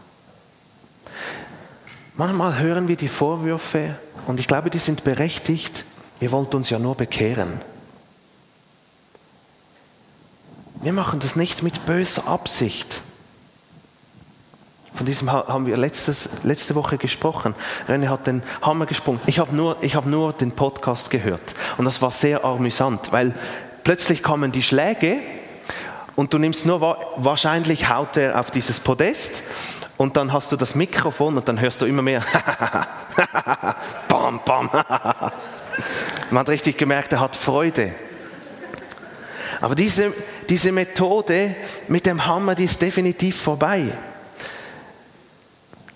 Manchmal 2.16 2.58
hören 2.58 2.88
wir 2.88 2.96
die 2.96 3.10
Vorwürfe 3.10 3.96
und 4.26 4.40
ich 4.40 4.48
glaube, 4.48 4.70
die 4.70 4.80
sind 4.80 5.04
berechtigt. 5.04 5.86
Ihr 6.20 6.32
wollt 6.32 6.56
uns 6.56 6.70
ja 6.70 6.80
nur 6.80 6.96
bekehren. 6.96 7.62
Wir 10.82 10.94
machen 10.94 11.20
das 11.20 11.36
nicht 11.36 11.64
mit 11.64 11.86
böser 11.86 12.28
Absicht. 12.28 13.02
Von 14.94 15.06
diesem 15.06 15.32
haben 15.32 15.66
wir 15.66 15.78
letztes, 15.78 16.30
letzte 16.44 16.76
Woche 16.76 16.98
gesprochen. 16.98 17.56
René 17.88 18.08
hat 18.08 18.28
den 18.28 18.44
Hammer 18.62 18.86
gesprungen. 18.86 19.20
Ich 19.26 19.40
habe 19.40 19.56
nur, 19.56 19.78
hab 19.82 20.06
nur 20.06 20.34
den 20.34 20.52
Podcast 20.52 21.10
gehört. 21.10 21.42
Und 21.78 21.86
das 21.86 22.02
war 22.02 22.12
sehr 22.12 22.44
amüsant, 22.46 23.12
weil 23.12 23.34
plötzlich 23.84 24.24
kamen 24.24 24.52
die 24.52 24.64
Schläge 24.64 25.20
und 26.16 26.34
du 26.34 26.38
nimmst 26.38 26.66
nur, 26.66 26.82
wahrscheinlich 27.18 27.90
haut 27.90 28.18
er 28.18 28.40
auf 28.40 28.50
dieses 28.50 28.80
Podest 28.80 29.44
und 29.98 30.18
dann 30.18 30.32
hast 30.32 30.52
du 30.52 30.56
das 30.56 30.74
Mikrofon 30.76 31.38
und 31.38 31.48
dann 31.48 31.60
hörst 31.60 31.82
du 31.82 31.86
immer 31.86 32.02
mehr. 32.02 32.24
bam, 34.08 34.42
bam. 34.46 34.70
Man 36.32 36.40
hat 36.40 36.50
richtig 36.50 36.78
gemerkt, 36.78 37.14
er 37.14 37.20
hat 37.20 37.36
Freude. 37.36 37.94
Aber 39.62 39.76
diese, 39.76 40.14
diese 40.50 40.72
Methode 40.72 41.56
mit 41.88 42.06
dem 42.06 42.26
Hammer, 42.26 42.56
die 42.56 42.66
ist 42.66 42.82
definitiv 42.82 43.42
vorbei. 43.42 43.94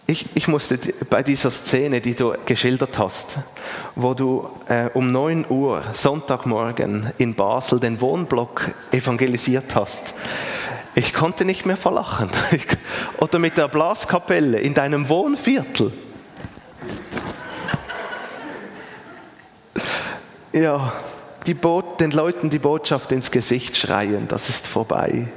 Ich, 0.08 0.26
ich, 0.34 0.48
musste 0.50 0.78
bei 1.10 1.24
dieser 1.24 1.52
Szene, 1.52 2.02
die 2.02 2.16
du 2.16 2.34
geschildert 2.46 3.00
hast, 3.00 3.38
wo 3.96 4.14
du 4.14 4.50
äh, 4.68 4.90
um 4.94 5.12
9 5.12 5.46
Uhr 5.48 5.84
Sonntagmorgen 5.94 7.14
in 7.18 7.34
Basel 7.34 7.80
den 7.80 8.02
Wohnblock 8.02 8.72
evangelisiert 8.92 9.74
hast, 9.74 10.14
ich 10.96 11.14
konnte 11.14 11.46
nicht 11.46 11.66
mehr 11.66 11.78
verlachen. 11.78 12.30
Oder 13.20 13.40
mit 13.40 13.58
der 13.58 13.70
Blaskapelle 13.70 14.60
in 14.60 14.74
deinem 14.74 15.08
Wohnviertel. 15.08 15.94
Ja, 20.52 20.92
die 21.46 21.54
den 21.54 22.12
Leuten 22.12 22.50
die 22.50 22.60
Botschaft 22.60 23.12
ins 23.12 23.32
Gesicht 23.32 23.78
schreien, 23.78 24.28
das 24.28 24.50
ist 24.50 24.68
vorbei. 24.68 25.28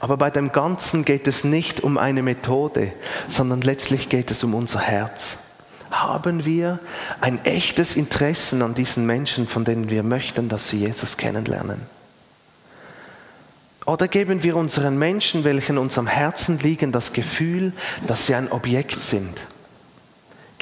Aber 0.00 0.16
bei 0.16 0.30
dem 0.30 0.50
Ganzen 0.52 1.04
geht 1.04 1.28
es 1.28 1.44
nicht 1.44 1.82
um 1.82 1.96
eine 1.96 2.22
Methode, 2.22 2.92
sondern 3.28 3.60
letztlich 3.60 4.08
geht 4.08 4.30
es 4.30 4.42
um 4.42 4.54
unser 4.54 4.80
Herz. 4.80 5.38
Haben 5.90 6.44
wir 6.44 6.80
ein 7.20 7.44
echtes 7.44 7.96
Interesse 7.96 8.64
an 8.64 8.74
diesen 8.74 9.06
Menschen, 9.06 9.46
von 9.46 9.64
denen 9.64 9.90
wir 9.90 10.02
möchten, 10.02 10.48
dass 10.48 10.68
sie 10.68 10.78
Jesus 10.78 11.16
kennenlernen? 11.16 11.82
Oder 13.84 14.08
geben 14.08 14.42
wir 14.42 14.56
unseren 14.56 14.98
Menschen, 14.98 15.44
welchen 15.44 15.76
uns 15.76 15.98
am 15.98 16.06
Herzen 16.06 16.58
liegen, 16.60 16.92
das 16.92 17.12
Gefühl, 17.12 17.72
dass 18.06 18.26
sie 18.26 18.34
ein 18.34 18.50
Objekt 18.50 19.02
sind? 19.02 19.40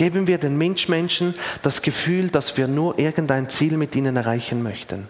Geben 0.00 0.26
wir 0.26 0.38
den 0.38 0.56
Menschmenschen 0.56 1.34
das 1.60 1.82
Gefühl, 1.82 2.30
dass 2.30 2.56
wir 2.56 2.68
nur 2.68 2.98
irgendein 2.98 3.50
Ziel 3.50 3.76
mit 3.76 3.94
ihnen 3.94 4.16
erreichen 4.16 4.62
möchten. 4.62 5.06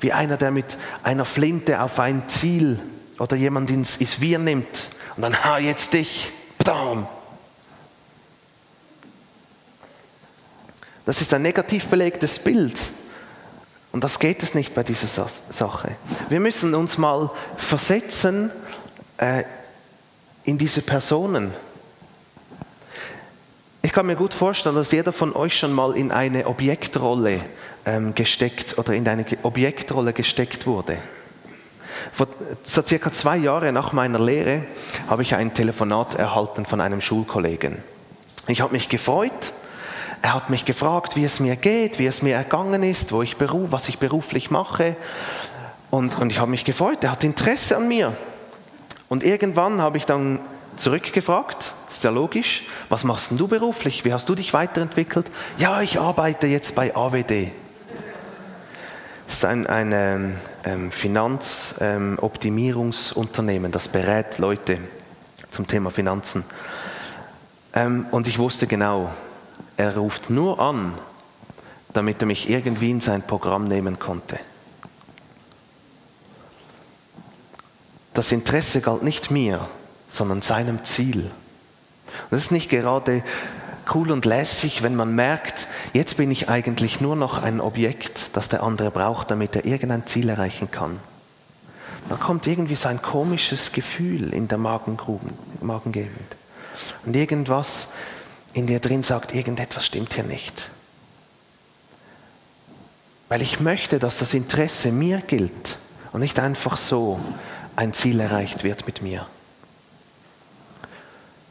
Wie 0.00 0.14
einer, 0.14 0.38
der 0.38 0.50
mit 0.50 0.78
einer 1.02 1.26
Flinte 1.26 1.82
auf 1.82 2.00
ein 2.00 2.26
Ziel 2.26 2.80
oder 3.18 3.36
jemand 3.36 3.70
ins, 3.70 3.96
ins 3.98 4.18
Wir 4.18 4.38
nimmt 4.38 4.88
und 5.16 5.20
dann, 5.24 5.44
ha, 5.44 5.58
jetzt 5.58 5.92
dich, 5.92 6.32
Bam. 6.56 7.06
Das 11.04 11.20
ist 11.20 11.34
ein 11.34 11.42
negativ 11.42 11.88
belegtes 11.88 12.38
Bild. 12.38 12.80
Und 13.92 14.04
das 14.04 14.18
geht 14.18 14.42
es 14.42 14.54
nicht 14.54 14.74
bei 14.74 14.84
dieser 14.84 15.28
Sache. 15.50 15.96
Wir 16.30 16.40
müssen 16.40 16.74
uns 16.74 16.96
mal 16.96 17.30
versetzen 17.58 18.50
äh, 19.18 19.44
in 20.44 20.56
diese 20.56 20.80
Personen. 20.80 21.52
Ich 23.86 23.92
kann 23.92 24.06
mir 24.06 24.16
gut 24.16 24.34
vorstellen, 24.34 24.74
dass 24.74 24.90
jeder 24.90 25.12
von 25.12 25.32
euch 25.36 25.56
schon 25.56 25.72
mal 25.72 25.96
in 25.96 26.10
eine 26.10 26.48
Objektrolle 26.48 27.42
ähm, 27.84 28.16
gesteckt 28.16 28.76
oder 28.78 28.94
in 28.94 29.06
eine 29.06 29.24
Objektrolle 29.44 30.12
gesteckt 30.12 30.66
wurde. 30.66 30.98
Vor 32.10 32.26
so 32.64 32.82
circa 32.82 33.12
zwei 33.12 33.36
Jahren 33.36 33.74
nach 33.74 33.92
meiner 33.92 34.18
Lehre 34.18 34.62
habe 35.06 35.22
ich 35.22 35.36
ein 35.36 35.54
Telefonat 35.54 36.16
erhalten 36.16 36.66
von 36.66 36.80
einem 36.80 37.00
Schulkollegen. 37.00 37.76
Ich 38.48 38.60
habe 38.60 38.72
mich 38.72 38.88
gefreut. 38.88 39.52
Er 40.20 40.34
hat 40.34 40.50
mich 40.50 40.64
gefragt, 40.64 41.14
wie 41.14 41.24
es 41.24 41.38
mir 41.38 41.54
geht, 41.54 42.00
wie 42.00 42.06
es 42.06 42.22
mir 42.22 42.34
ergangen 42.34 42.82
ist, 42.82 43.12
wo 43.12 43.22
ich 43.22 43.36
beruf, 43.36 43.68
was 43.70 43.88
ich 43.88 44.00
beruflich 44.00 44.50
mache. 44.50 44.96
Und, 45.92 46.18
und 46.18 46.32
ich 46.32 46.40
habe 46.40 46.50
mich 46.50 46.64
gefreut. 46.64 47.04
Er 47.04 47.12
hat 47.12 47.22
Interesse 47.22 47.76
an 47.76 47.86
mir. 47.86 48.16
Und 49.08 49.22
irgendwann 49.22 49.80
habe 49.80 49.96
ich 49.96 50.06
dann 50.06 50.40
zurückgefragt, 50.76 51.72
ist 51.96 52.04
ja 52.04 52.10
logisch, 52.10 52.64
was 52.90 53.04
machst 53.04 53.30
denn 53.30 53.38
du 53.38 53.48
beruflich? 53.48 54.04
Wie 54.04 54.12
hast 54.12 54.28
du 54.28 54.34
dich 54.34 54.52
weiterentwickelt? 54.52 55.30
Ja, 55.56 55.80
ich 55.80 55.98
arbeite 55.98 56.46
jetzt 56.46 56.74
bei 56.74 56.94
AWD. 56.94 57.52
Das 59.26 59.36
ist 59.36 59.46
ein, 59.46 59.66
ein 59.66 59.92
ähm, 59.92 60.34
ähm 60.64 60.92
Finanzoptimierungsunternehmen, 60.92 63.66
ähm, 63.66 63.72
das 63.72 63.88
berät 63.88 64.36
Leute 64.38 64.78
zum 65.50 65.66
Thema 65.66 65.90
Finanzen. 65.90 66.44
Ähm, 67.72 68.06
und 68.10 68.28
ich 68.28 68.38
wusste 68.38 68.66
genau, 68.66 69.10
er 69.78 69.96
ruft 69.96 70.28
nur 70.28 70.60
an, 70.60 70.98
damit 71.94 72.20
er 72.20 72.26
mich 72.26 72.50
irgendwie 72.50 72.90
in 72.90 73.00
sein 73.00 73.22
Programm 73.22 73.68
nehmen 73.68 73.98
konnte. 73.98 74.38
Das 78.12 78.32
Interesse 78.32 78.82
galt 78.82 79.02
nicht 79.02 79.30
mir, 79.30 79.66
sondern 80.10 80.42
seinem 80.42 80.84
Ziel. 80.84 81.30
Das 82.30 82.40
ist 82.40 82.52
nicht 82.52 82.70
gerade 82.70 83.22
cool 83.94 84.10
und 84.10 84.24
lässig, 84.24 84.82
wenn 84.82 84.96
man 84.96 85.14
merkt, 85.14 85.68
jetzt 85.92 86.16
bin 86.16 86.30
ich 86.30 86.48
eigentlich 86.48 87.00
nur 87.00 87.16
noch 87.16 87.42
ein 87.42 87.60
Objekt, 87.60 88.30
das 88.32 88.48
der 88.48 88.62
andere 88.62 88.90
braucht, 88.90 89.30
damit 89.30 89.54
er 89.54 89.64
irgendein 89.64 90.06
Ziel 90.06 90.28
erreichen 90.28 90.70
kann. 90.70 90.98
Da 92.08 92.16
kommt 92.16 92.46
irgendwie 92.46 92.76
so 92.76 92.88
ein 92.88 93.02
komisches 93.02 93.72
Gefühl 93.72 94.32
in 94.32 94.48
der 94.48 94.58
Magengruben, 94.58 95.32
Magengegend. 95.60 96.36
Und 97.04 97.16
irgendwas 97.16 97.88
in 98.52 98.66
dir 98.66 98.80
drin 98.80 99.02
sagt, 99.02 99.34
irgendetwas 99.34 99.86
stimmt 99.86 100.14
hier 100.14 100.24
nicht. 100.24 100.70
Weil 103.28 103.42
ich 103.42 103.60
möchte, 103.60 103.98
dass 103.98 104.18
das 104.18 104.34
Interesse 104.34 104.92
mir 104.92 105.18
gilt 105.18 105.78
und 106.12 106.20
nicht 106.20 106.38
einfach 106.38 106.76
so 106.76 107.20
ein 107.74 107.92
Ziel 107.92 108.20
erreicht 108.20 108.62
wird 108.62 108.86
mit 108.86 109.02
mir. 109.02 109.26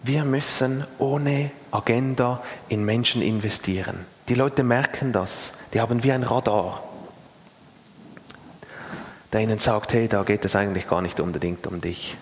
Wir 0.08 0.24
müssen 0.24 0.86
ohne 1.00 1.50
Agenda 1.72 2.44
in 2.70 2.86
Menschen 2.86 3.24
investieren. 3.24 4.06
Die 4.30 4.36
Leute 4.36 4.62
merken 4.62 5.12
das. 5.12 5.52
Die 5.74 5.82
haben 5.82 6.04
wie 6.04 6.12
ein 6.12 6.22
Radar, 6.22 6.84
der 9.34 9.42
ihnen 9.42 9.58
sagt, 9.58 9.94
hey, 9.94 10.08
da 10.08 10.22
geht 10.22 10.46
es 10.46 10.56
eigentlich 10.56 10.88
gar 10.88 11.02
nicht 11.02 11.20
unbedingt 11.20 11.66
um 11.66 11.82
dich. 11.82 12.18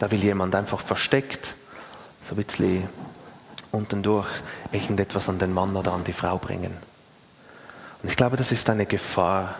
Da 0.00 0.10
will 0.10 0.18
jemand 0.18 0.56
einfach 0.56 0.80
versteckt, 0.80 1.54
so 2.24 2.34
ein 2.34 2.44
bisschen 2.44 2.88
unten 3.70 4.02
durch, 4.02 4.26
irgendetwas 4.72 5.28
an 5.28 5.38
den 5.38 5.52
Mann 5.52 5.76
oder 5.76 5.92
an 5.92 6.02
die 6.02 6.12
Frau 6.12 6.36
bringen. 6.36 6.76
Und 8.02 8.08
ich 8.08 8.16
glaube, 8.16 8.36
das 8.36 8.50
ist 8.50 8.68
eine 8.70 8.86
Gefahr, 8.86 9.54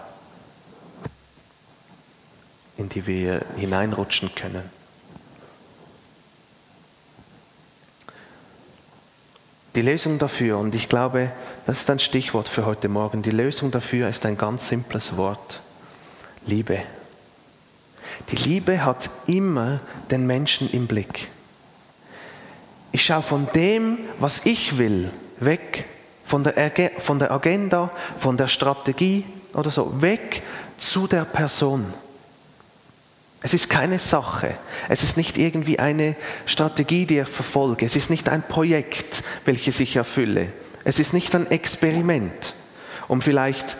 in 2.77 2.89
die 2.89 3.07
wir 3.07 3.43
hineinrutschen 3.57 4.35
können. 4.35 4.78
Die 9.79 9.83
Lösung 9.83 10.19
dafür, 10.19 10.59
und 10.59 10.75
ich 10.75 10.88
glaube, 10.88 11.31
das 11.64 11.79
ist 11.79 11.91
ein 11.91 12.01
Stichwort 12.01 12.49
für 12.49 12.67
heute 12.67 12.88
Morgen, 12.88 13.23
die 13.23 13.31
Lösung 13.31 13.71
dafür 13.71 14.09
ist 14.09 14.27
ein 14.27 14.37
ganz 14.37 14.67
simples 14.67 15.17
Wort. 15.17 15.61
Liebe. 16.47 16.81
Die 18.29 18.35
Liebe 18.35 18.85
hat 18.85 19.09
immer 19.29 19.79
den 20.11 20.27
Menschen 20.27 20.69
im 20.69 20.88
Blick. 20.88 21.29
Ich 22.91 23.05
schaue 23.05 23.23
von 23.23 23.47
dem, 23.55 23.99
was 24.19 24.47
ich 24.47 24.79
will, 24.79 25.12
weg, 25.38 25.85
von 26.25 26.43
der, 26.43 26.91
von 26.99 27.21
der 27.21 27.31
Agenda, 27.31 27.93
von 28.19 28.37
der 28.37 28.49
Strategie 28.49 29.27
oder 29.55 29.71
so, 29.71 30.03
weg 30.03 30.43
zu 30.77 31.07
der 31.07 31.25
Person. 31.25 31.95
Es 33.40 33.55
ist 33.55 33.70
keine 33.70 33.98
Sache. 33.98 34.55
Es 34.88 35.05
ist 35.05 35.16
nicht 35.16 35.38
irgendwie 35.38 35.79
eine 35.79 36.16
Strategie, 36.46 37.07
die 37.07 37.20
ich 37.20 37.29
verfolge. 37.29 37.87
Es 37.87 37.94
ist 37.94 38.11
nicht 38.11 38.29
ein 38.29 38.42
Projekt, 38.42 39.22
welches 39.44 39.79
ich 39.81 39.96
erfülle. 39.96 40.48
Es 40.85 40.98
ist 40.98 41.12
nicht 41.12 41.35
ein 41.35 41.51
Experiment, 41.51 42.55
um 43.07 43.22
vielleicht 43.22 43.77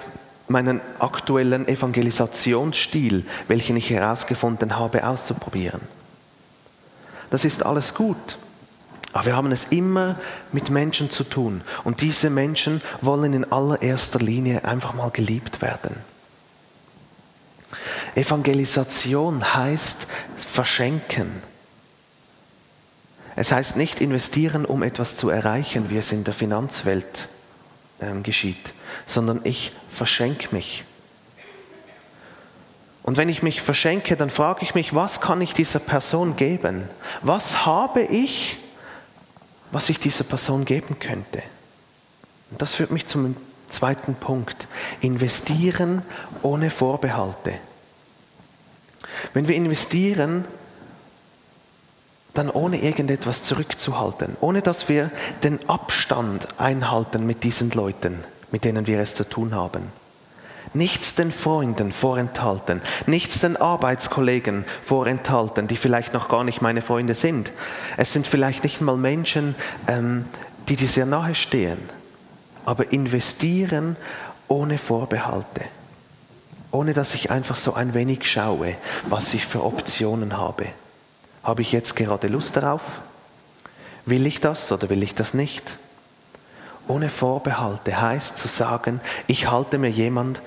meinen 0.47 0.81
aktuellen 0.99 1.67
Evangelisationsstil, 1.67 3.27
welchen 3.49 3.77
ich 3.77 3.91
herausgefunden 3.91 4.77
habe, 4.77 5.07
auszuprobieren. 5.07 5.81
Das 7.31 7.45
ist 7.45 7.65
alles 7.65 7.95
gut. 7.95 8.39
Aber 9.13 9.27
wir 9.27 9.37
haben 9.37 9.53
es 9.53 9.65
immer 9.71 10.17
mit 10.53 10.71
Menschen 10.71 11.11
zu 11.11 11.25
tun. 11.25 11.63
Und 11.85 12.01
diese 12.01 12.31
Menschen 12.31 12.83
wollen 13.01 13.33
in 13.33 13.51
allererster 13.51 14.19
Linie 14.19 14.65
einfach 14.65 14.95
mal 14.95 15.11
geliebt 15.11 15.61
werden. 15.61 15.97
Evangelisation 18.15 19.55
heißt 19.55 20.07
verschenken. 20.37 21.43
Es 23.37 23.53
heißt 23.53 23.77
nicht 23.77 24.01
investieren, 24.01 24.65
um 24.65 24.83
etwas 24.83 25.17
zu 25.17 25.31
erreichen, 25.31 25.91
wie 25.91 25.99
es 25.99 26.11
in 26.11 26.25
der 26.25 26.35
Finanzwelt 26.35 27.29
ähm, 28.01 28.23
geschieht, 28.23 28.73
sondern 29.07 29.41
ich 29.45 29.73
verschenke 29.91 30.55
mich. 30.55 30.85
Und 33.05 33.17
wenn 33.17 33.29
ich 33.29 33.43
mich 33.43 33.63
verschenke, 33.63 34.17
dann 34.17 34.29
frage 34.29 34.63
ich 34.63 34.75
mich, 34.75 34.95
was 34.95 35.21
kann 35.21 35.41
ich 35.41 35.55
dieser 35.55 35.79
Person 35.79 36.37
geben? 36.37 36.89
Was 37.23 37.65
habe 37.65 38.03
ich, 38.03 38.57
was 39.71 39.89
ich 39.89 39.99
dieser 39.99 40.25
Person 40.25 40.65
geben 40.65 40.99
könnte? 40.99 41.43
Und 42.51 42.61
das 42.61 42.75
führt 42.75 42.91
mich 42.91 43.07
zum 43.07 43.37
zweiten 43.71 44.15
Punkt. 44.15 44.67
Investieren 45.01 46.03
ohne 46.43 46.71
Vorbehalte. 46.71 47.55
Wenn 49.35 49.49
wir 49.49 49.57
investieren, 49.57 50.45
dann 52.35 52.51
ohne 52.51 52.81
irgendetwas 52.81 53.43
zurückzuhalten, 53.43 54.37
ohne 54.41 54.63
dass 54.63 54.89
wir 54.89 55.11
den 55.43 55.69
Abstand 55.69 56.47
einhalten 56.59 57.27
mit 57.27 57.43
diesen 57.43 57.71
Leuten, 57.71 58.23
mit 58.53 58.65
denen 58.65 58.87
wir 58.87 59.01
es 59.01 59.15
zu 59.15 59.29
tun 59.29 59.55
haben. 59.55 59.93
Nichts 60.75 61.15
den 61.15 61.33
Freunden 61.33 61.93
vorenthalten, 61.93 62.83
nichts 63.07 63.41
den 63.41 63.57
Arbeitskollegen 63.57 64.67
vorenthalten, 64.85 65.67
die 65.67 65.77
vielleicht 65.77 66.13
noch 66.13 66.29
gar 66.29 66.45
nicht 66.45 66.61
meine 66.61 66.83
Freunde 66.83 67.15
sind. 67.15 67.51
Es 67.97 68.13
sind 68.13 68.27
vielleicht 68.27 68.63
nicht 68.63 68.81
mal 68.81 68.97
Menschen, 68.97 69.57
ähm, 69.89 70.27
die 70.69 70.77
dir 70.77 70.89
sehr 70.89 71.07
nahe 71.07 71.35
stehen, 71.35 71.79
aber 72.67 72.93
investieren 72.93 73.97
ohne 74.47 74.79
Vorbehalte 74.79 75.63
ohne 76.71 76.93
dass 76.93 77.15
ich 77.15 77.31
einfach 77.31 77.57
so 77.57 77.75
ein 77.75 77.95
wenig 77.95 78.31
schaue, 78.31 78.77
was 79.09 79.33
ich 79.35 79.47
für 79.47 79.65
Optionen 79.65 80.37
habe. 80.37 80.67
Habe 81.43 81.63
ich 81.63 81.73
jetzt 81.73 81.97
gerade 81.97 82.29
Lust 82.29 82.57
darauf? 82.57 82.83
Will 84.05 84.27
ich 84.27 84.41
das 84.41 84.71
oder 84.71 84.89
will 84.91 85.03
ich 85.03 85.15
das 85.15 85.35
nicht? 85.35 85.77
Ohne 86.87 87.11
Vorbehalte 87.11 88.01
heißt 88.01 88.39
zu 88.39 88.49
sagen, 88.49 89.01
ich 89.27 89.51
halte 89.51 89.79
mir 89.79 89.91
jemand, 89.91 90.41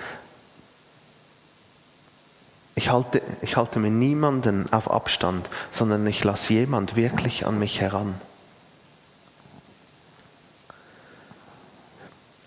ich 2.76 2.90
halte, 2.90 3.22
ich 3.42 3.58
halte 3.58 3.80
mir 3.80 3.92
niemanden 3.92 4.72
auf 4.72 4.90
Abstand, 4.90 5.50
sondern 5.70 6.06
ich 6.08 6.24
lasse 6.24 6.54
jemand 6.54 6.96
wirklich 6.96 7.46
an 7.46 7.60
mich 7.60 7.82
heran. 7.82 8.16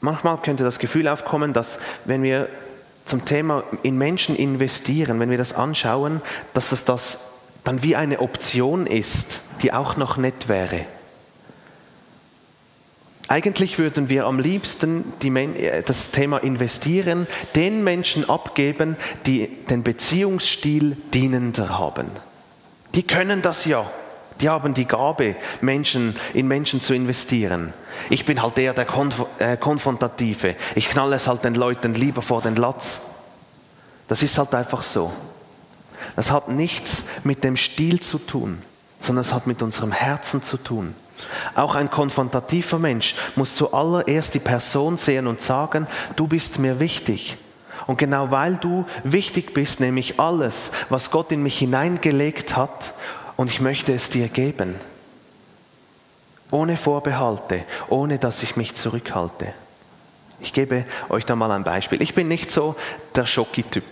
Manchmal 0.01 0.39
könnte 0.39 0.65
das 0.65 0.79
Gefühl 0.79 1.09
aufkommen, 1.09 1.53
dass 1.53 1.79
wenn 2.05 2.23
wir 2.23 2.49
zum 3.05 3.25
Thema 3.25 3.64
in 3.83 3.99
Menschen 3.99 4.37
investieren, 4.37 5.21
wenn 5.21 5.31
wir 5.31 5.38
das 5.38 5.53
anschauen, 5.53 6.23
dass 6.55 6.73
es 6.73 6.85
das 6.85 7.21
dann 7.64 7.83
wie 7.83 7.97
eine 7.97 8.21
Option 8.21 8.87
ist, 8.87 9.40
die 9.62 9.73
auch 9.73 9.97
noch 9.97 10.17
nett 10.17 10.49
wäre. 10.49 10.87
Eigentlich 13.27 13.79
würden 13.79 14.11
wir 14.11 14.27
am 14.27 14.38
liebsten 14.38 15.14
äh, 15.23 15.83
das 15.83 16.11
Thema 16.11 16.38
investieren 16.38 17.27
den 17.55 17.83
Menschen 17.83 18.29
abgeben, 18.29 18.97
die 19.25 19.49
den 19.71 19.83
Beziehungsstil 19.83 20.97
dienender 21.14 21.79
haben. 21.79 22.07
Die 22.95 23.03
können 23.03 23.40
das 23.40 23.64
ja. 23.64 23.90
Die 24.40 24.49
haben 24.49 24.75
die 24.75 24.87
Gabe, 24.87 25.37
Menschen, 25.61 26.16
in 26.33 26.49
Menschen 26.49 26.81
zu 26.81 26.94
investieren. 26.94 27.73
Ich 28.11 28.25
bin 28.25 28.42
halt 28.42 28.59
eher 28.59 28.75
der 28.75 28.85
Konf 28.85 29.25
äh, 29.38 29.57
Konfrontative. 29.57 30.57
Ich 30.75 30.88
knalle 30.88 31.16
es 31.16 31.29
halt 31.29 31.44
den 31.44 31.55
Leuten 31.55 31.94
lieber 31.94 32.23
vor 32.23 32.42
den 32.42 32.57
Latz. 32.57 33.03
Das 34.09 34.23
ist 34.23 34.37
halt 34.37 34.55
einfach 34.55 34.83
so. 34.83 35.12
Das 36.16 36.31
hat 36.31 36.49
nichts 36.49 37.05
mit 37.23 37.44
dem 37.44 37.57
Stil 37.57 38.01
zu 38.01 38.18
tun, 38.18 38.62
sondern 38.99 39.23
es 39.23 39.33
hat 39.33 39.47
mit 39.47 39.62
unserem 39.62 39.92
Herzen 39.92 40.42
zu 40.42 40.57
tun. 40.57 40.94
Auch 41.55 41.75
ein 41.75 41.90
konfrontativer 41.90 42.79
Mensch 42.79 43.14
muss 43.37 43.57
zuallererst 43.57 44.35
die 44.35 44.40
Person 44.40 44.99
sehen 44.99 45.27
und 45.27 45.40
sagen, 45.40 45.87
du 46.16 46.27
bist 46.27 46.59
mir 46.59 46.81
wichtig. 46.81 47.37
Und 47.87 47.99
genau 47.99 48.31
weil 48.31 48.55
du 48.57 48.87
wichtig 49.05 49.55
bist, 49.55 49.81
nehme 49.81 50.01
ich 50.01 50.18
alles, 50.18 50.70
was 50.88 51.11
Gott 51.11 51.33
in 51.33 51.42
mich 51.42 51.59
hineingelegt 51.59 52.57
hat, 52.57 52.94
und 53.37 53.51
ich 53.51 53.61
möchte 53.61 53.92
es 53.92 54.11
dir 54.11 54.29
geben. 54.29 54.75
Ohne 56.51 56.77
Vorbehalte, 56.77 57.64
ohne 57.88 58.18
dass 58.18 58.42
ich 58.42 58.57
mich 58.57 58.75
zurückhalte. 58.75 59.53
Ich 60.40 60.53
gebe 60.53 60.85
euch 61.09 61.25
da 61.25 61.35
mal 61.35 61.51
ein 61.51 61.64
Beispiel. 61.64 62.03
Ich 62.03 62.14
bin 62.14 62.29
nicht 62.29 62.51
so 62.51 62.77
der 63.14 63.27
Schocki-Typ. 63.27 63.85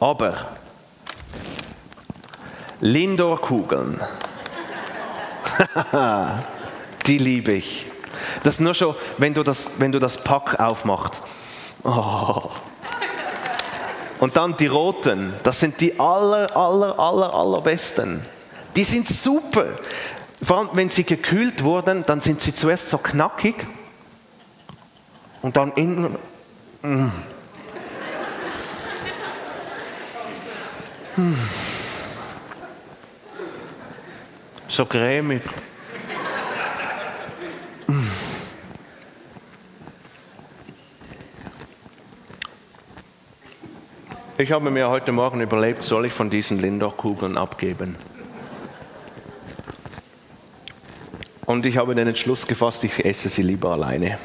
Aber 0.00 0.52
Lindor-Kugeln, 2.80 4.00
die 7.06 7.18
liebe 7.18 7.52
ich. 7.52 7.90
Das 8.44 8.60
nur 8.60 8.74
schon, 8.74 8.94
wenn 9.16 9.34
du 9.34 9.42
das, 9.42 9.70
wenn 9.78 9.90
du 9.90 9.98
das 9.98 10.22
Pack 10.22 10.60
aufmachst. 10.60 11.20
Oh. 11.82 12.47
Und 14.20 14.36
dann 14.36 14.56
die 14.56 14.66
roten, 14.66 15.34
das 15.44 15.60
sind 15.60 15.80
die 15.80 15.98
aller, 15.98 16.56
aller, 16.56 16.98
aller, 16.98 17.32
allerbesten. 17.32 18.20
Die 18.74 18.84
sind 18.84 19.08
super. 19.08 19.66
Vor 20.42 20.58
allem, 20.58 20.68
wenn 20.72 20.90
sie 20.90 21.04
gekühlt 21.04 21.62
wurden, 21.62 22.04
dann 22.04 22.20
sind 22.20 22.40
sie 22.40 22.54
zuerst 22.54 22.90
so 22.90 22.98
knackig 22.98 23.54
und 25.42 25.56
dann 25.56 25.72
innen. 25.72 26.16
Mm. 26.82 27.08
Hm. 31.16 31.36
So 34.68 34.84
cremig. 34.84 35.42
Ich 44.38 44.52
habe 44.52 44.70
mir 44.70 44.88
heute 44.88 45.12
Morgen 45.12 45.40
überlegt, 45.40 45.82
soll 45.82 46.06
ich 46.06 46.12
von 46.12 46.30
diesen 46.30 46.60
Lindor-Kugeln 46.60 47.36
abgeben? 47.36 47.96
Und 51.44 51.66
ich 51.66 51.76
habe 51.76 51.94
den 51.94 52.08
Entschluss 52.08 52.46
gefasst, 52.46 52.84
ich 52.84 53.04
esse 53.04 53.28
sie 53.28 53.42
lieber 53.42 53.70
alleine. 53.72 54.18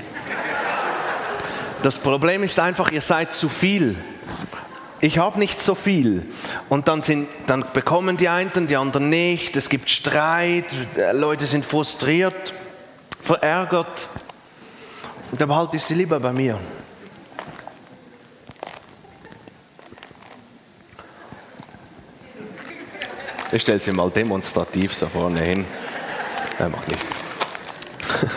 Das 1.81 1.97
Problem 1.97 2.43
ist 2.43 2.59
einfach, 2.59 2.91
ihr 2.91 3.01
seid 3.01 3.33
zu 3.33 3.49
viel 3.49 3.97
ich 5.03 5.17
habe 5.17 5.37
nicht 5.37 5.61
so 5.61 5.75
viel. 5.75 6.23
Und 6.69 6.87
dann, 6.87 7.01
sind, 7.01 7.27
dann 7.45 7.65
bekommen 7.73 8.15
die 8.15 8.29
einen, 8.29 8.67
die 8.67 8.77
anderen 8.77 9.09
nicht. 9.09 9.57
Es 9.57 9.67
gibt 9.67 9.89
Streit, 9.89 10.63
Leute 11.11 11.45
sind 11.45 11.65
frustriert, 11.65 12.53
verärgert. 13.21 14.07
Und 15.29 15.41
dann 15.41 15.49
behalte 15.49 15.75
ich 15.75 15.83
sie 15.83 15.95
lieber 15.95 16.21
bei 16.21 16.31
mir. 16.31 16.57
Ich 23.53 23.61
stelle 23.61 23.79
sie 23.79 23.91
mal 23.91 24.09
demonstrativ 24.09 24.93
so 24.93 25.07
vorne 25.07 25.41
hin. 25.41 25.65
Er 26.59 26.69
macht 26.69 26.89
nicht. 26.89 27.05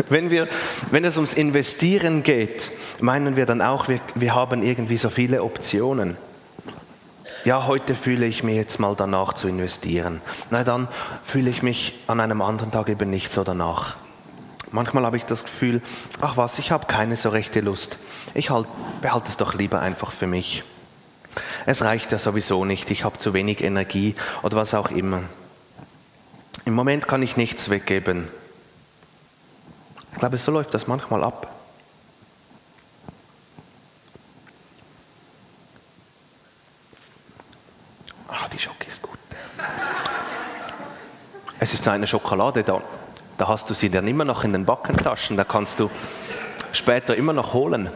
Wenn, 0.08 0.30
wir, 0.30 0.48
wenn 0.90 1.04
es 1.04 1.16
ums 1.16 1.34
Investieren 1.34 2.22
geht, 2.22 2.70
meinen 3.00 3.36
wir 3.36 3.46
dann 3.46 3.62
auch, 3.62 3.88
wir, 3.88 4.00
wir 4.14 4.34
haben 4.34 4.62
irgendwie 4.62 4.96
so 4.96 5.10
viele 5.10 5.42
Optionen 5.42 6.16
ja, 7.46 7.68
heute 7.68 7.94
fühle 7.94 8.26
ich 8.26 8.42
mich 8.42 8.56
jetzt 8.56 8.80
mal 8.80 8.96
danach 8.96 9.34
zu 9.34 9.46
investieren. 9.46 10.20
Na, 10.50 10.64
dann 10.64 10.88
fühle 11.24 11.48
ich 11.48 11.62
mich 11.62 11.96
an 12.08 12.18
einem 12.18 12.42
anderen 12.42 12.72
Tag 12.72 12.88
eben 12.88 13.08
nicht 13.08 13.32
so 13.32 13.44
danach. 13.44 13.94
Manchmal 14.72 15.04
habe 15.04 15.16
ich 15.16 15.26
das 15.26 15.44
Gefühl, 15.44 15.80
ach 16.20 16.36
was, 16.36 16.58
ich 16.58 16.72
habe 16.72 16.86
keine 16.86 17.14
so 17.14 17.28
rechte 17.28 17.60
Lust. 17.60 18.00
Ich 18.34 18.50
halt, 18.50 18.66
behalte 19.00 19.28
es 19.28 19.36
doch 19.36 19.54
lieber 19.54 19.78
einfach 19.78 20.10
für 20.10 20.26
mich. 20.26 20.64
Es 21.66 21.82
reicht 21.82 22.12
ja 22.12 22.18
sowieso 22.18 22.64
nicht, 22.64 22.90
ich 22.92 23.02
habe 23.02 23.18
zu 23.18 23.34
wenig 23.34 23.62
Energie 23.62 24.14
oder 24.42 24.56
was 24.56 24.72
auch 24.72 24.90
immer. 24.90 25.22
Im 26.64 26.74
Moment 26.74 27.08
kann 27.08 27.22
ich 27.22 27.36
nichts 27.36 27.68
weggeben. 27.68 28.28
Ich 30.12 30.18
glaube, 30.18 30.38
so 30.38 30.52
läuft 30.52 30.72
das 30.74 30.86
manchmal 30.86 31.22
ab. 31.22 31.52
die 38.56 38.62
Schoki 38.62 38.88
ist 38.88 39.02
gut. 39.02 39.18
Es 41.58 41.74
ist 41.74 41.86
eine 41.88 42.06
Schokolade 42.06 42.62
da. 42.62 42.82
Da 43.36 43.48
hast 43.48 43.68
du 43.68 43.74
sie 43.74 43.90
dann 43.90 44.08
immer 44.08 44.24
noch 44.24 44.44
in 44.44 44.52
den 44.52 44.64
Backentaschen. 44.64 45.36
Da 45.36 45.44
kannst 45.44 45.78
du 45.78 45.90
später 46.72 47.16
immer 47.16 47.32
noch 47.32 47.52
holen. 47.52 47.90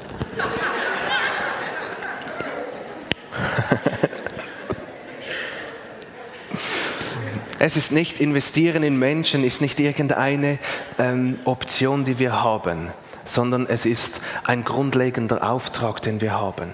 Es 7.62 7.77
ist 7.77 7.92
nicht 7.92 8.23
investieren 8.23 8.83
in 8.83 8.99
Menschen, 8.99 9.44
ist 9.44 9.61
nicht 9.61 9.79
irgendeine 9.81 10.59
ähm, 10.99 11.38
Option, 11.44 12.07
die 12.07 12.18
wir 12.18 12.42
haben, 12.42 12.88
sondern 13.27 13.66
es 13.66 13.85
ist 13.85 14.23
ein 14.44 14.64
grundlegender 14.64 15.46
Auftrag, 15.46 16.01
den 16.01 16.23
wir 16.23 16.33
haben. 16.33 16.70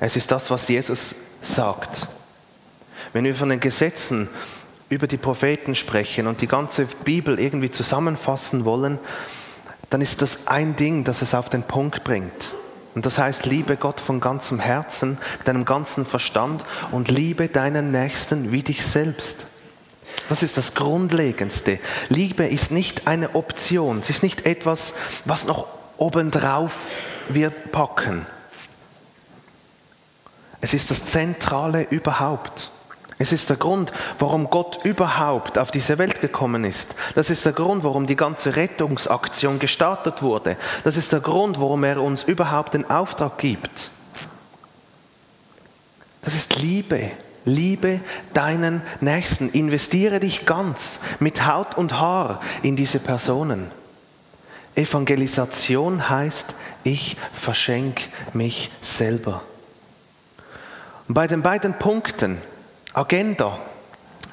Es 0.00 0.16
ist 0.16 0.32
das, 0.32 0.50
was 0.50 0.66
Jesus 0.66 1.14
sagt. 1.40 2.08
Wenn 3.12 3.22
wir 3.22 3.36
von 3.36 3.48
den 3.48 3.60
Gesetzen 3.60 4.28
über 4.88 5.06
die 5.06 5.18
Propheten 5.18 5.76
sprechen 5.76 6.26
und 6.26 6.40
die 6.40 6.48
ganze 6.48 6.86
Bibel 7.04 7.38
irgendwie 7.38 7.70
zusammenfassen 7.70 8.64
wollen, 8.64 8.98
dann 9.88 10.02
ist 10.02 10.20
das 10.20 10.48
ein 10.48 10.74
Ding, 10.74 11.04
das 11.04 11.22
es 11.22 11.32
auf 11.32 11.48
den 11.48 11.62
Punkt 11.62 12.02
bringt. 12.02 12.50
Und 12.96 13.06
das 13.06 13.18
heißt, 13.18 13.46
liebe 13.46 13.76
Gott 13.76 14.00
von 14.00 14.18
ganzem 14.18 14.58
Herzen, 14.58 15.16
mit 15.38 15.46
deinem 15.46 15.64
ganzen 15.64 16.06
Verstand 16.06 16.64
und 16.90 17.08
liebe 17.08 17.46
deinen 17.46 17.92
Nächsten 17.92 18.50
wie 18.50 18.64
dich 18.64 18.84
selbst. 18.84 19.46
Das 20.30 20.44
ist 20.44 20.56
das 20.56 20.74
Grundlegendste. 20.74 21.80
Liebe 22.08 22.46
ist 22.46 22.70
nicht 22.70 23.08
eine 23.08 23.34
Option, 23.34 23.98
es 23.98 24.10
ist 24.10 24.22
nicht 24.22 24.46
etwas, 24.46 24.94
was 25.24 25.44
noch 25.44 25.66
obendrauf 25.96 26.72
wir 27.28 27.50
packen. 27.50 28.24
Es 30.60 30.72
ist 30.72 30.92
das 30.92 31.04
Zentrale 31.04 31.82
überhaupt. 31.90 32.70
Es 33.18 33.32
ist 33.32 33.50
der 33.50 33.56
Grund, 33.56 33.92
warum 34.20 34.50
Gott 34.50 34.78
überhaupt 34.84 35.58
auf 35.58 35.72
diese 35.72 35.98
Welt 35.98 36.20
gekommen 36.20 36.62
ist. 36.62 36.94
Das 37.16 37.28
ist 37.28 37.44
der 37.44 37.52
Grund, 37.52 37.82
warum 37.82 38.06
die 38.06 38.14
ganze 38.14 38.54
Rettungsaktion 38.54 39.58
gestartet 39.58 40.22
wurde. 40.22 40.56
Das 40.84 40.96
ist 40.96 41.10
der 41.10 41.20
Grund, 41.20 41.58
warum 41.58 41.82
er 41.82 42.00
uns 42.00 42.22
überhaupt 42.22 42.74
den 42.74 42.88
Auftrag 42.88 43.36
gibt. 43.38 43.90
Das 46.22 46.36
ist 46.36 46.54
Liebe. 46.54 47.10
Liebe 47.44 48.00
deinen 48.34 48.82
Nächsten. 49.00 49.50
Investiere 49.50 50.20
dich 50.20 50.46
ganz 50.46 51.00
mit 51.18 51.46
Haut 51.46 51.76
und 51.76 51.98
Haar 52.00 52.40
in 52.62 52.76
diese 52.76 52.98
Personen. 52.98 53.70
Evangelisation 54.74 56.08
heißt, 56.08 56.54
ich 56.84 57.16
verschenke 57.32 58.04
mich 58.32 58.70
selber. 58.80 59.42
Und 61.08 61.14
bei 61.14 61.26
den 61.26 61.42
beiden 61.42 61.74
Punkten, 61.74 62.38
Agenda. 62.92 63.58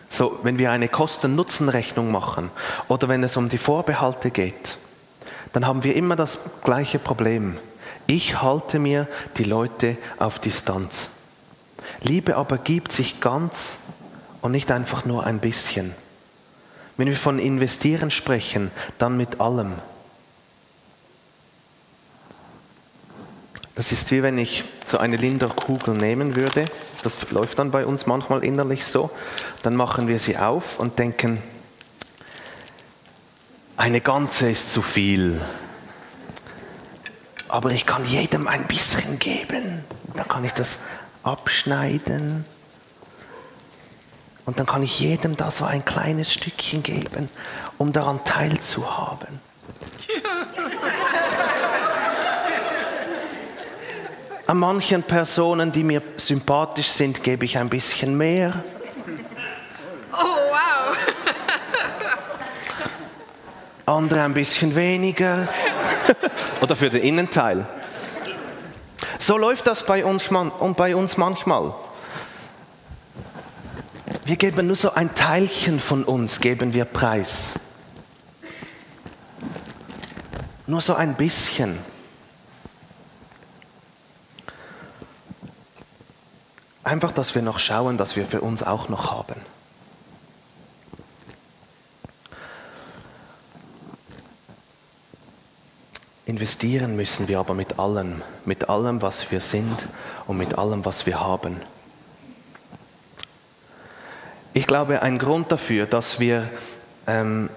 So, 0.09 0.39
wenn 0.43 0.57
wir 0.57 0.71
eine 0.71 0.87
Kosten-Nutzen-Rechnung 0.87 2.11
machen 2.11 2.49
oder 2.87 3.09
wenn 3.09 3.23
es 3.23 3.35
um 3.35 3.49
die 3.49 3.57
Vorbehalte 3.57 4.31
geht, 4.31 4.77
dann 5.53 5.67
haben 5.67 5.83
wir 5.83 5.95
immer 5.95 6.15
das 6.15 6.37
gleiche 6.63 6.99
Problem. 6.99 7.57
Ich 8.05 8.41
halte 8.41 8.79
mir 8.79 9.07
die 9.37 9.43
Leute 9.43 9.97
auf 10.17 10.39
Distanz. 10.39 11.09
Liebe 12.07 12.35
aber 12.35 12.57
gibt 12.57 12.91
sich 12.91 13.21
ganz 13.21 13.79
und 14.41 14.51
nicht 14.51 14.71
einfach 14.71 15.05
nur 15.05 15.25
ein 15.25 15.39
bisschen. 15.39 15.93
Wenn 16.95 17.07
wir 17.07 17.17
von 17.17 17.37
investieren 17.37 18.11
sprechen, 18.11 18.71
dann 18.97 19.17
mit 19.17 19.39
allem. 19.39 19.73
Das 23.75 23.91
ist 23.91 24.09
wie 24.11 24.23
wenn 24.23 24.37
ich 24.37 24.63
so 24.87 24.97
eine 24.97 25.17
Linderkugel 25.17 25.93
nehmen 25.93 26.35
würde 26.35 26.65
das 27.03 27.31
läuft 27.31 27.59
dann 27.59 27.71
bei 27.71 27.85
uns 27.85 28.05
manchmal 28.05 28.43
innerlich 28.43 28.85
so, 28.85 29.09
dann 29.63 29.75
machen 29.75 30.07
wir 30.07 30.19
sie 30.19 30.37
auf 30.37 30.79
und 30.79 30.99
denken, 30.99 31.41
eine 33.75 34.01
ganze 34.01 34.49
ist 34.49 34.73
zu 34.73 34.81
viel. 34.81 35.41
Aber 37.47 37.71
ich 37.71 37.85
kann 37.85 38.03
jedem 38.05 38.47
ein 38.47 38.65
bisschen 38.67 39.19
geben. 39.19 39.85
Dann 40.15 40.27
kann 40.27 40.43
ich 40.43 40.53
das 40.53 40.79
abschneiden. 41.27 42.45
Und 44.45 44.59
dann 44.59 44.65
kann 44.65 44.81
ich 44.81 44.99
jedem 44.99 45.35
da 45.35 45.51
so 45.51 45.65
ein 45.65 45.83
kleines 45.83 46.33
Stückchen 46.33 46.81
geben, 46.81 47.29
um 47.77 47.91
daran 47.91 48.23
teilzuhaben. 48.23 49.41
An 54.47 54.57
manchen 54.57 55.03
Personen, 55.03 55.73
die 55.73 55.83
mir 55.83 56.01
sympathisch 56.15 56.87
sind, 56.87 57.21
gebe 57.21 57.43
ich 57.43 57.57
ein 57.57 57.67
bisschen 57.67 58.15
mehr. 58.17 58.63
Oh, 60.13 60.23
wow. 60.23 60.97
Andere 63.85 64.21
ein 64.21 64.33
bisschen 64.33 64.73
weniger. 64.73 65.49
Oder 66.61 66.77
für 66.77 66.89
den 66.89 67.01
Innenteil. 67.01 67.65
So 69.19 69.37
läuft 69.37 69.67
das 69.67 69.85
bei 69.85 70.05
uns, 70.05 70.27
und 70.29 70.77
bei 70.77 70.95
uns 70.95 71.17
manchmal. 71.17 71.73
Wir 74.25 74.35
geben 74.35 74.67
nur 74.67 74.75
so 74.75 74.93
ein 74.93 75.15
Teilchen 75.15 75.79
von 75.79 76.03
uns, 76.03 76.39
geben 76.41 76.73
wir 76.73 76.85
preis. 76.85 77.53
Nur 80.65 80.81
so 80.81 80.95
ein 80.95 81.15
bisschen. 81.15 81.79
Einfach, 86.83 87.11
dass 87.11 87.35
wir 87.35 87.41
noch 87.41 87.59
schauen, 87.59 87.97
dass 87.97 88.15
wir 88.15 88.25
für 88.25 88.41
uns 88.41 88.63
auch 88.63 88.89
noch 88.89 89.11
haben. 89.11 89.35
Investieren 96.27 96.97
müssen 96.97 97.29
wir 97.29 97.39
aber 97.39 97.53
mit 97.53 97.79
allem, 97.79 98.21
mit 98.43 98.67
allem, 98.67 99.01
was 99.01 99.31
wir 99.31 99.39
sind 99.39 99.87
und 100.27 100.37
mit 100.37 100.57
allem, 100.57 100.83
was 100.83 101.05
wir 101.05 101.21
haben. 101.21 101.55
Ich 104.53 104.67
glaube, 104.67 105.01
ein 105.01 105.19
Grund 105.19 105.53
dafür, 105.53 105.85
dass 105.85 106.19
wir 106.19 106.49
ähm, 107.07 107.49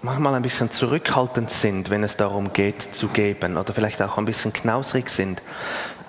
manchmal 0.00 0.36
ein 0.36 0.42
bisschen 0.42 0.70
zurückhaltend 0.70 1.50
sind, 1.50 1.90
wenn 1.90 2.04
es 2.04 2.16
darum 2.16 2.52
geht 2.52 2.94
zu 2.94 3.08
geben 3.08 3.56
oder 3.56 3.72
vielleicht 3.72 4.00
auch 4.00 4.16
ein 4.16 4.26
bisschen 4.26 4.52
knausrig 4.52 5.10
sind, 5.10 5.42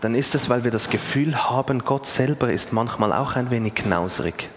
dann 0.01 0.13
ist 0.13 0.35
es, 0.35 0.49
weil 0.49 0.63
wir 0.63 0.69
das 0.69 0.91
Gefühl 0.91 1.49
haben, 1.49 1.83
Gott 1.83 2.05
selber 2.05 2.53
ist 2.53 2.71
manchmal 2.71 3.11
auch 3.11 3.35
ein 3.35 3.49
wenig 3.49 3.73
knausrig. 3.73 4.47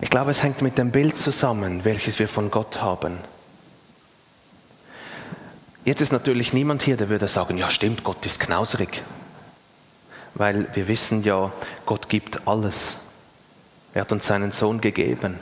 Ich 0.00 0.10
glaube, 0.10 0.32
es 0.32 0.42
hängt 0.42 0.60
mit 0.60 0.76
dem 0.76 0.90
Bild 0.90 1.18
zusammen, 1.18 1.84
welches 1.84 2.18
wir 2.18 2.26
von 2.26 2.50
Gott 2.50 2.82
haben. 2.82 3.18
Jetzt 5.84 6.02
ist 6.02 6.12
natürlich 6.12 6.52
niemand 6.52 6.82
hier, 6.82 6.96
der 6.96 7.08
würde 7.08 7.26
sagen, 7.26 7.56
ja 7.56 7.70
stimmt, 7.70 8.04
Gott 8.04 8.24
ist 8.26 8.38
knausrig. 8.38 9.02
Weil 10.34 10.68
wir 10.74 10.88
wissen 10.88 11.22
ja, 11.24 11.52
Gott 11.86 12.08
gibt 12.08 12.46
alles. 12.46 12.98
Er 13.94 14.02
hat 14.02 14.12
uns 14.12 14.26
seinen 14.26 14.52
Sohn 14.52 14.80
gegeben. 14.80 15.36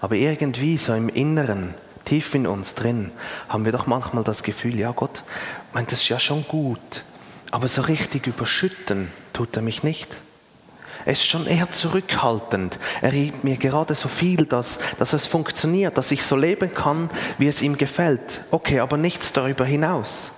Aber 0.00 0.14
irgendwie 0.14 0.76
so 0.76 0.94
im 0.94 1.08
Inneren, 1.08 1.74
tief 2.04 2.34
in 2.34 2.46
uns 2.46 2.74
drin, 2.74 3.10
haben 3.48 3.64
wir 3.64 3.72
doch 3.72 3.86
manchmal 3.86 4.24
das 4.24 4.42
Gefühl, 4.42 4.78
ja 4.78 4.92
Gott 4.92 5.24
meint 5.72 5.92
es 5.92 6.08
ja 6.08 6.18
schon 6.18 6.44
gut, 6.46 7.04
aber 7.50 7.68
so 7.68 7.82
richtig 7.82 8.26
überschütten 8.26 9.10
tut 9.32 9.56
er 9.56 9.62
mich 9.62 9.82
nicht. 9.82 10.16
Er 11.04 11.12
ist 11.12 11.26
schon 11.26 11.46
eher 11.46 11.70
zurückhaltend. 11.70 12.78
Er 13.00 13.10
gibt 13.10 13.44
mir 13.44 13.56
gerade 13.56 13.94
so 13.94 14.08
viel, 14.08 14.44
dass, 14.46 14.78
dass 14.98 15.12
es 15.12 15.26
funktioniert, 15.26 15.96
dass 15.96 16.10
ich 16.10 16.22
so 16.22 16.36
leben 16.36 16.74
kann, 16.74 17.10
wie 17.38 17.48
es 17.48 17.62
ihm 17.62 17.78
gefällt. 17.78 18.42
Okay, 18.50 18.80
aber 18.80 18.96
nichts 18.96 19.32
darüber 19.32 19.64
hinaus. 19.64 20.32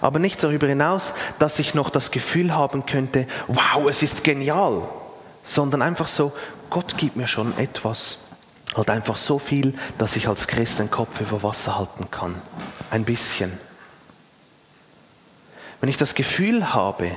Aber 0.00 0.18
nicht 0.18 0.42
darüber 0.42 0.66
hinaus, 0.66 1.14
dass 1.38 1.58
ich 1.58 1.74
noch 1.74 1.90
das 1.90 2.10
Gefühl 2.10 2.54
haben 2.54 2.86
könnte, 2.86 3.26
wow, 3.48 3.88
es 3.88 4.02
ist 4.02 4.22
genial. 4.22 4.88
Sondern 5.42 5.82
einfach 5.82 6.08
so, 6.08 6.32
Gott 6.70 6.96
gibt 6.96 7.16
mir 7.16 7.26
schon 7.26 7.56
etwas. 7.58 8.18
Halt 8.76 8.90
einfach 8.90 9.16
so 9.16 9.38
viel, 9.38 9.74
dass 9.96 10.14
ich 10.16 10.28
als 10.28 10.46
Christ 10.46 10.78
den 10.78 10.90
Kopf 10.90 11.20
über 11.20 11.42
Wasser 11.42 11.78
halten 11.78 12.10
kann. 12.10 12.34
Ein 12.90 13.04
bisschen. 13.04 13.58
Wenn 15.80 15.88
ich 15.88 15.96
das 15.96 16.14
Gefühl 16.14 16.74
habe, 16.74 17.16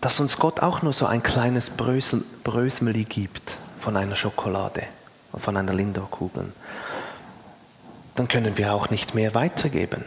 dass 0.00 0.20
uns 0.20 0.38
Gott 0.38 0.60
auch 0.60 0.82
nur 0.82 0.92
so 0.92 1.06
ein 1.06 1.22
kleines 1.22 1.70
Brösmeli 1.70 3.04
gibt 3.04 3.56
von 3.80 3.96
einer 3.96 4.16
Schokolade, 4.16 4.84
von 5.38 5.56
einer 5.56 5.74
Lindor-Kugel, 5.74 6.52
dann 8.14 8.28
können 8.28 8.56
wir 8.56 8.74
auch 8.74 8.90
nicht 8.90 9.14
mehr 9.14 9.34
weitergeben. 9.34 10.04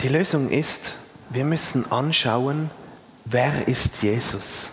Die 0.00 0.08
Lösung 0.08 0.50
ist, 0.50 0.94
wir 1.28 1.44
müssen 1.44 1.90
anschauen, 1.92 2.70
wer 3.24 3.68
ist 3.68 4.02
Jesus? 4.02 4.72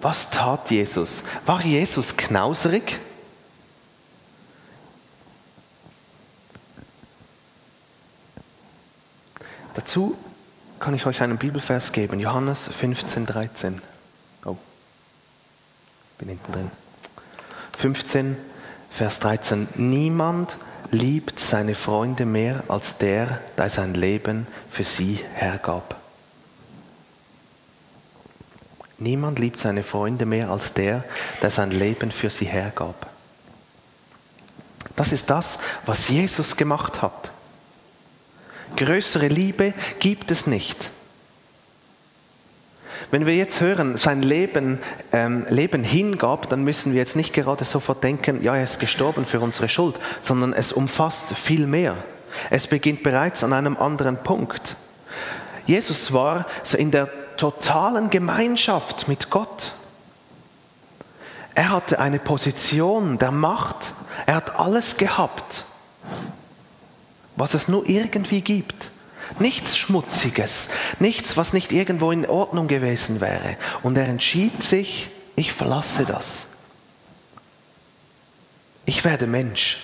Was 0.00 0.30
tat 0.30 0.70
Jesus? 0.70 1.22
War 1.46 1.62
Jesus 1.62 2.16
knauserig? 2.16 2.98
Dazu 9.76 10.16
kann 10.80 10.94
ich 10.94 11.04
euch 11.04 11.20
einen 11.20 11.36
Bibelvers 11.36 11.92
geben, 11.92 12.18
Johannes 12.18 12.66
15, 12.66 13.26
13. 13.26 13.82
Oh, 14.46 14.56
bin 16.16 16.30
hinten 16.30 16.50
drin. 16.50 16.70
15, 17.76 18.38
Vers 18.90 19.20
13. 19.20 19.68
Niemand 19.74 20.56
liebt 20.90 21.38
seine 21.38 21.74
Freunde 21.74 22.24
mehr 22.24 22.64
als 22.68 22.96
der, 22.96 23.42
der 23.58 23.68
sein 23.68 23.92
Leben 23.92 24.46
für 24.70 24.84
sie 24.84 25.20
hergab. 25.34 25.96
Niemand 28.96 29.38
liebt 29.38 29.60
seine 29.60 29.82
Freunde 29.82 30.24
mehr 30.24 30.48
als 30.48 30.72
der, 30.72 31.04
der 31.42 31.50
sein 31.50 31.70
Leben 31.70 32.12
für 32.12 32.30
sie 32.30 32.46
hergab. 32.46 33.10
Das 34.94 35.12
ist 35.12 35.28
das, 35.28 35.58
was 35.84 36.08
Jesus 36.08 36.56
gemacht 36.56 37.02
hat. 37.02 37.30
Größere 38.76 39.28
Liebe 39.28 39.72
gibt 39.98 40.30
es 40.30 40.46
nicht. 40.46 40.90
Wenn 43.10 43.24
wir 43.24 43.36
jetzt 43.36 43.60
hören, 43.60 43.96
sein 43.96 44.22
Leben, 44.22 44.78
ähm, 45.12 45.46
Leben 45.48 45.84
hingab, 45.84 46.48
dann 46.48 46.64
müssen 46.64 46.92
wir 46.92 46.98
jetzt 46.98 47.14
nicht 47.14 47.32
gerade 47.32 47.64
sofort 47.64 48.02
denken, 48.02 48.42
ja, 48.42 48.56
er 48.56 48.64
ist 48.64 48.80
gestorben 48.80 49.24
für 49.24 49.40
unsere 49.40 49.68
Schuld, 49.68 49.98
sondern 50.22 50.52
es 50.52 50.72
umfasst 50.72 51.26
viel 51.34 51.66
mehr. 51.66 51.96
Es 52.50 52.66
beginnt 52.66 53.02
bereits 53.02 53.44
an 53.44 53.52
einem 53.52 53.76
anderen 53.76 54.16
Punkt. 54.18 54.76
Jesus 55.66 56.12
war 56.12 56.46
so 56.64 56.76
in 56.76 56.90
der 56.90 57.08
totalen 57.36 58.10
Gemeinschaft 58.10 59.08
mit 59.08 59.30
Gott. 59.30 59.72
Er 61.54 61.70
hatte 61.70 62.00
eine 62.00 62.18
Position 62.18 63.18
der 63.18 63.30
Macht. 63.30 63.94
Er 64.26 64.34
hat 64.34 64.58
alles 64.58 64.96
gehabt 64.96 65.64
was 67.36 67.54
es 67.54 67.68
nur 67.68 67.88
irgendwie 67.88 68.40
gibt. 68.40 68.90
Nichts 69.38 69.76
Schmutziges, 69.76 70.68
nichts, 70.98 71.36
was 71.36 71.52
nicht 71.52 71.72
irgendwo 71.72 72.10
in 72.12 72.26
Ordnung 72.26 72.68
gewesen 72.68 73.20
wäre. 73.20 73.56
Und 73.82 73.98
er 73.98 74.06
entschied 74.06 74.62
sich, 74.62 75.08
ich 75.34 75.52
verlasse 75.52 76.04
das. 76.04 76.46
Ich 78.84 79.04
werde 79.04 79.26
Mensch. 79.26 79.78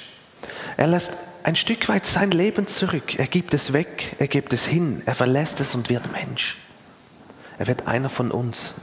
Er 0.76 0.86
lässt 0.86 1.12
ein 1.42 1.56
Stück 1.56 1.88
weit 1.88 2.06
sein 2.06 2.30
Leben 2.30 2.68
zurück. 2.68 3.18
Er 3.18 3.26
gibt 3.26 3.52
es 3.52 3.72
weg, 3.72 4.14
er 4.18 4.28
gibt 4.28 4.52
es 4.52 4.64
hin, 4.64 5.02
er 5.06 5.14
verlässt 5.14 5.60
es 5.60 5.74
und 5.74 5.90
wird 5.90 6.12
Mensch. 6.12 6.56
Er 7.58 7.66
wird 7.66 7.86
einer 7.86 8.08
von 8.08 8.30
uns. 8.30 8.74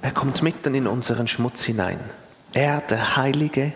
Er 0.00 0.10
kommt 0.10 0.42
mitten 0.42 0.74
in 0.74 0.86
unseren 0.86 1.28
Schmutz 1.28 1.62
hinein. 1.62 2.00
Er, 2.54 2.80
der 2.82 3.16
Heilige, 3.16 3.72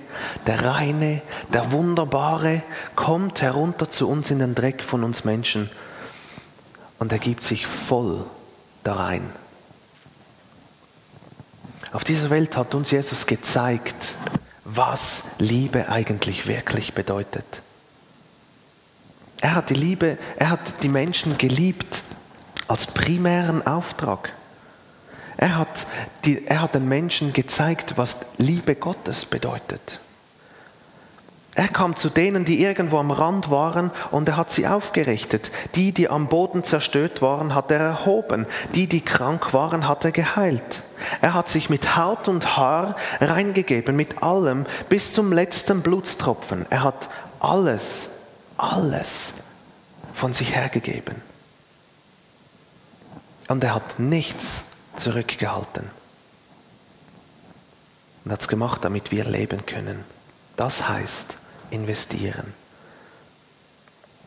der 0.47 0.65
Reine, 0.65 1.23
der 1.53 1.73
Wunderbare, 1.73 2.63
kommt 2.95 3.41
herunter 3.41 3.91
zu 3.91 4.09
uns 4.09 4.31
in 4.31 4.39
den 4.39 4.55
Dreck 4.55 4.85
von 4.85 5.03
uns 5.03 5.25
Menschen 5.25 5.71
und 6.99 7.13
er 7.13 7.19
gibt 7.19 7.43
sich 7.43 7.67
voll 7.67 8.25
da 8.85 8.95
rein. 8.95 9.31
Auf 11.93 12.05
dieser 12.05 12.29
Welt 12.29 12.57
hat 12.57 12.75
uns 12.75 12.91
Jesus 12.91 13.27
gezeigt, 13.27 14.17
was 14.65 15.25
Liebe 15.39 15.89
eigentlich 15.89 16.47
wirklich 16.47 16.93
bedeutet. 16.93 17.63
Er 19.41 19.55
hat 19.55 19.71
die 19.71 19.75
Liebe, 19.75 20.19
er 20.37 20.51
hat 20.51 20.83
die 20.83 20.89
Menschen 20.89 21.39
geliebt 21.39 22.03
als 22.69 22.87
primären 22.87 23.67
Auftrag. 23.67 24.33
Er 25.37 25.59
hat, 25.59 25.87
die, 26.25 26.47
er 26.47 26.63
hat 26.63 26.75
den 26.75 26.89
Menschen 26.89 27.33
gezeigt, 27.33 27.97
was 27.97 28.19
Liebe 28.39 28.75
Gottes 28.75 29.27
bedeutet. 29.27 30.01
Er 31.57 31.69
kam 31.69 31.97
zu 31.97 32.11
denen, 32.11 32.45
die 32.45 32.63
irgendwo 32.63 32.99
am 32.99 33.11
Rand 33.11 33.51
waren, 33.51 33.91
und 34.11 34.29
er 34.29 34.37
hat 34.37 34.51
sie 34.51 34.67
aufgerichtet. 34.67 35.51
Die, 35.75 35.93
die 35.93 36.11
am 36.11 36.29
Boden 36.29 36.65
zerstört 36.65 37.23
waren, 37.23 37.55
hat 37.55 37.71
er 37.71 37.81
erhoben. 37.81 38.47
Die, 38.75 38.87
die 38.87 39.01
krank 39.01 39.55
waren, 39.55 39.89
hat 39.89 40.05
er 40.05 40.13
geheilt. 40.13 40.83
Er 41.23 41.33
hat 41.33 41.49
sich 41.49 41.71
mit 41.71 41.97
Haut 41.97 42.29
und 42.29 42.59
Haar 42.59 42.95
reingegeben, 43.23 43.97
mit 43.97 44.23
allem, 44.23 44.67
bis 44.91 45.15
zum 45.15 45.33
letzten 45.33 45.81
Blutstropfen. 45.81 46.67
Er 46.69 46.83
hat 46.83 47.09
alles, 47.41 48.11
alles 48.59 49.33
von 50.13 50.35
sich 50.35 50.55
hergegeben. 50.55 51.23
Und 53.49 53.65
er 53.65 53.75
hat 53.75 53.99
nichts 53.99 54.66
zurückgehalten. 54.97 55.91
Und 58.25 58.33
hat 58.33 58.41
es 58.41 58.49
gemacht, 58.49 58.85
damit 58.85 59.11
wir 59.11 59.25
leben 59.25 59.65
können. 59.67 60.05
Das 60.57 60.89
heißt 60.89 61.37
investieren. 61.71 62.55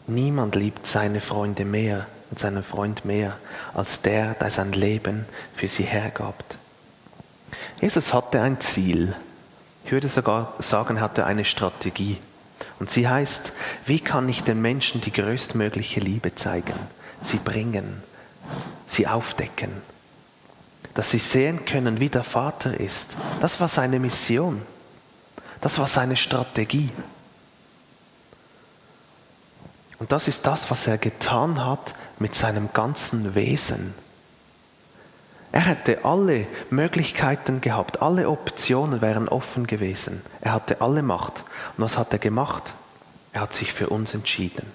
Niemand 0.07 0.55
liebt 0.55 0.87
seine 0.87 1.21
Freunde 1.21 1.65
mehr 1.65 2.07
und 2.31 2.39
seinen 2.39 2.63
Freund 2.63 3.05
mehr 3.05 3.37
als 3.73 4.01
der, 4.01 4.33
der 4.33 4.49
sein 4.49 4.71
Leben 4.71 5.25
für 5.55 5.67
sie 5.67 5.83
hergabt. 5.83 6.57
Jesus 7.81 8.13
hatte 8.13 8.41
ein 8.41 8.59
Ziel. 8.59 9.15
Ich 9.85 9.91
würde 9.91 10.09
sogar 10.09 10.53
sagen, 10.59 10.97
er 10.97 11.03
hatte 11.03 11.25
eine 11.25 11.45
Strategie. 11.45 12.17
Und 12.79 12.89
sie 12.89 13.07
heißt, 13.07 13.53
wie 13.85 13.99
kann 13.99 14.27
ich 14.29 14.43
den 14.43 14.61
Menschen 14.61 15.01
die 15.01 15.11
größtmögliche 15.11 15.99
Liebe 15.99 16.35
zeigen? 16.35 16.79
Sie 17.21 17.37
bringen, 17.37 18.01
sie 18.87 19.07
aufdecken, 19.07 19.71
dass 20.93 21.11
sie 21.11 21.19
sehen 21.19 21.65
können, 21.65 21.99
wie 21.99 22.09
der 22.09 22.23
Vater 22.23 22.79
ist. 22.79 23.15
Das 23.41 23.59
war 23.59 23.67
seine 23.67 23.99
Mission. 23.99 24.61
Das 25.61 25.77
war 25.77 25.87
seine 25.87 26.17
Strategie. 26.17 26.89
Und 29.99 30.11
das 30.11 30.27
ist 30.27 30.47
das, 30.47 30.71
was 30.71 30.87
er 30.87 30.97
getan 30.97 31.65
hat 31.65 31.93
mit 32.19 32.33
seinem 32.33 32.69
ganzen 32.73 33.35
Wesen. 33.35 33.93
Er 35.51 35.61
hätte 35.61 36.05
alle 36.05 36.47
Möglichkeiten 36.69 37.59
gehabt, 37.59 38.01
alle 38.01 38.29
Optionen 38.29 39.01
wären 39.01 39.27
offen 39.27 39.67
gewesen. 39.67 40.21
Er 40.41 40.53
hatte 40.53 40.79
alle 40.81 41.01
Macht. 41.01 41.43
Und 41.75 41.83
was 41.83 41.97
hat 41.97 42.13
er 42.13 42.19
gemacht? 42.19 42.73
Er 43.33 43.41
hat 43.41 43.53
sich 43.53 43.73
für 43.73 43.89
uns 43.89 44.13
entschieden. 44.13 44.65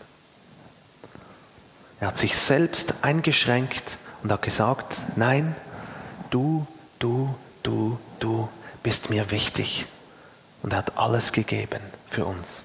Er 2.00 2.08
hat 2.08 2.18
sich 2.18 2.36
selbst 2.36 2.94
eingeschränkt 3.02 3.96
und 4.22 4.32
hat 4.32 4.42
gesagt, 4.42 5.00
nein, 5.16 5.54
du, 6.34 6.66
du, 6.98 7.32
du, 7.62 7.98
du 8.18 8.48
bist 8.82 9.08
mir 9.08 9.30
wichtig. 9.30 9.86
Und 10.62 10.72
er 10.72 10.78
hat 10.78 10.98
alles 10.98 11.30
gegeben 11.30 11.80
für 12.08 12.24
uns. 12.24 12.62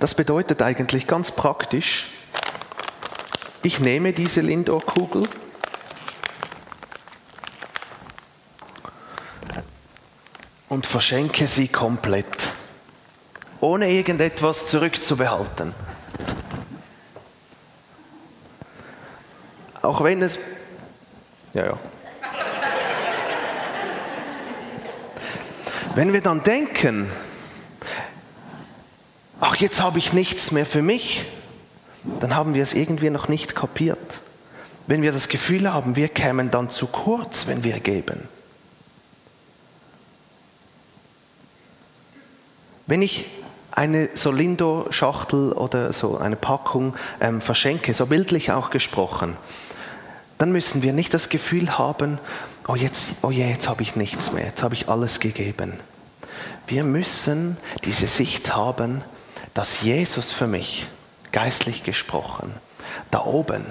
Das 0.00 0.14
bedeutet 0.14 0.60
eigentlich 0.60 1.06
ganz 1.06 1.30
praktisch, 1.30 2.06
ich 3.62 3.78
nehme 3.78 4.12
diese 4.12 4.40
Lindor-Kugel 4.40 5.28
und 10.68 10.86
verschenke 10.86 11.46
sie 11.46 11.68
komplett, 11.68 12.54
ohne 13.60 13.90
irgendetwas 13.90 14.66
zurückzubehalten. 14.66 15.74
Auch 19.84 20.02
wenn 20.02 20.22
es... 20.22 20.38
Ja, 21.52 21.66
ja. 21.66 21.78
Wenn 25.94 26.12
wir 26.12 26.20
dann 26.20 26.42
denken, 26.42 27.08
ach, 29.40 29.56
jetzt 29.56 29.80
habe 29.80 29.98
ich 29.98 30.12
nichts 30.12 30.50
mehr 30.50 30.66
für 30.66 30.82
mich, 30.82 31.24
dann 32.20 32.34
haben 32.34 32.54
wir 32.54 32.62
es 32.62 32.74
irgendwie 32.74 33.10
noch 33.10 33.28
nicht 33.28 33.54
kapiert. 33.54 34.20
Wenn 34.86 35.02
wir 35.02 35.12
das 35.12 35.28
Gefühl 35.28 35.72
haben, 35.72 35.94
wir 35.94 36.08
kämen 36.08 36.50
dann 36.50 36.70
zu 36.70 36.88
kurz, 36.88 37.46
wenn 37.46 37.62
wir 37.62 37.78
geben. 37.78 38.28
Wenn 42.86 43.00
ich 43.00 43.26
eine 43.70 44.10
Solindo-Schachtel 44.14 45.52
oder 45.52 45.92
so 45.92 46.18
eine 46.18 46.36
Packung 46.36 46.94
ähm, 47.20 47.40
verschenke, 47.40 47.94
so 47.94 48.06
bildlich 48.06 48.52
auch 48.52 48.70
gesprochen, 48.70 49.36
dann 50.44 50.52
müssen 50.52 50.82
wir 50.82 50.92
nicht 50.92 51.14
das 51.14 51.30
Gefühl 51.30 51.78
haben, 51.78 52.18
oh 52.68 52.74
jetzt, 52.74 53.06
oh 53.22 53.30
je, 53.30 53.48
jetzt 53.48 53.66
habe 53.66 53.80
ich 53.80 53.96
nichts 53.96 54.30
mehr, 54.30 54.44
jetzt 54.44 54.62
habe 54.62 54.74
ich 54.74 54.90
alles 54.90 55.18
gegeben. 55.18 55.72
Wir 56.66 56.84
müssen 56.84 57.56
diese 57.84 58.08
Sicht 58.08 58.54
haben, 58.54 59.00
dass 59.54 59.80
Jesus 59.80 60.32
für 60.32 60.46
mich, 60.46 60.86
geistlich 61.32 61.82
gesprochen, 61.82 62.52
da 63.10 63.24
oben 63.24 63.64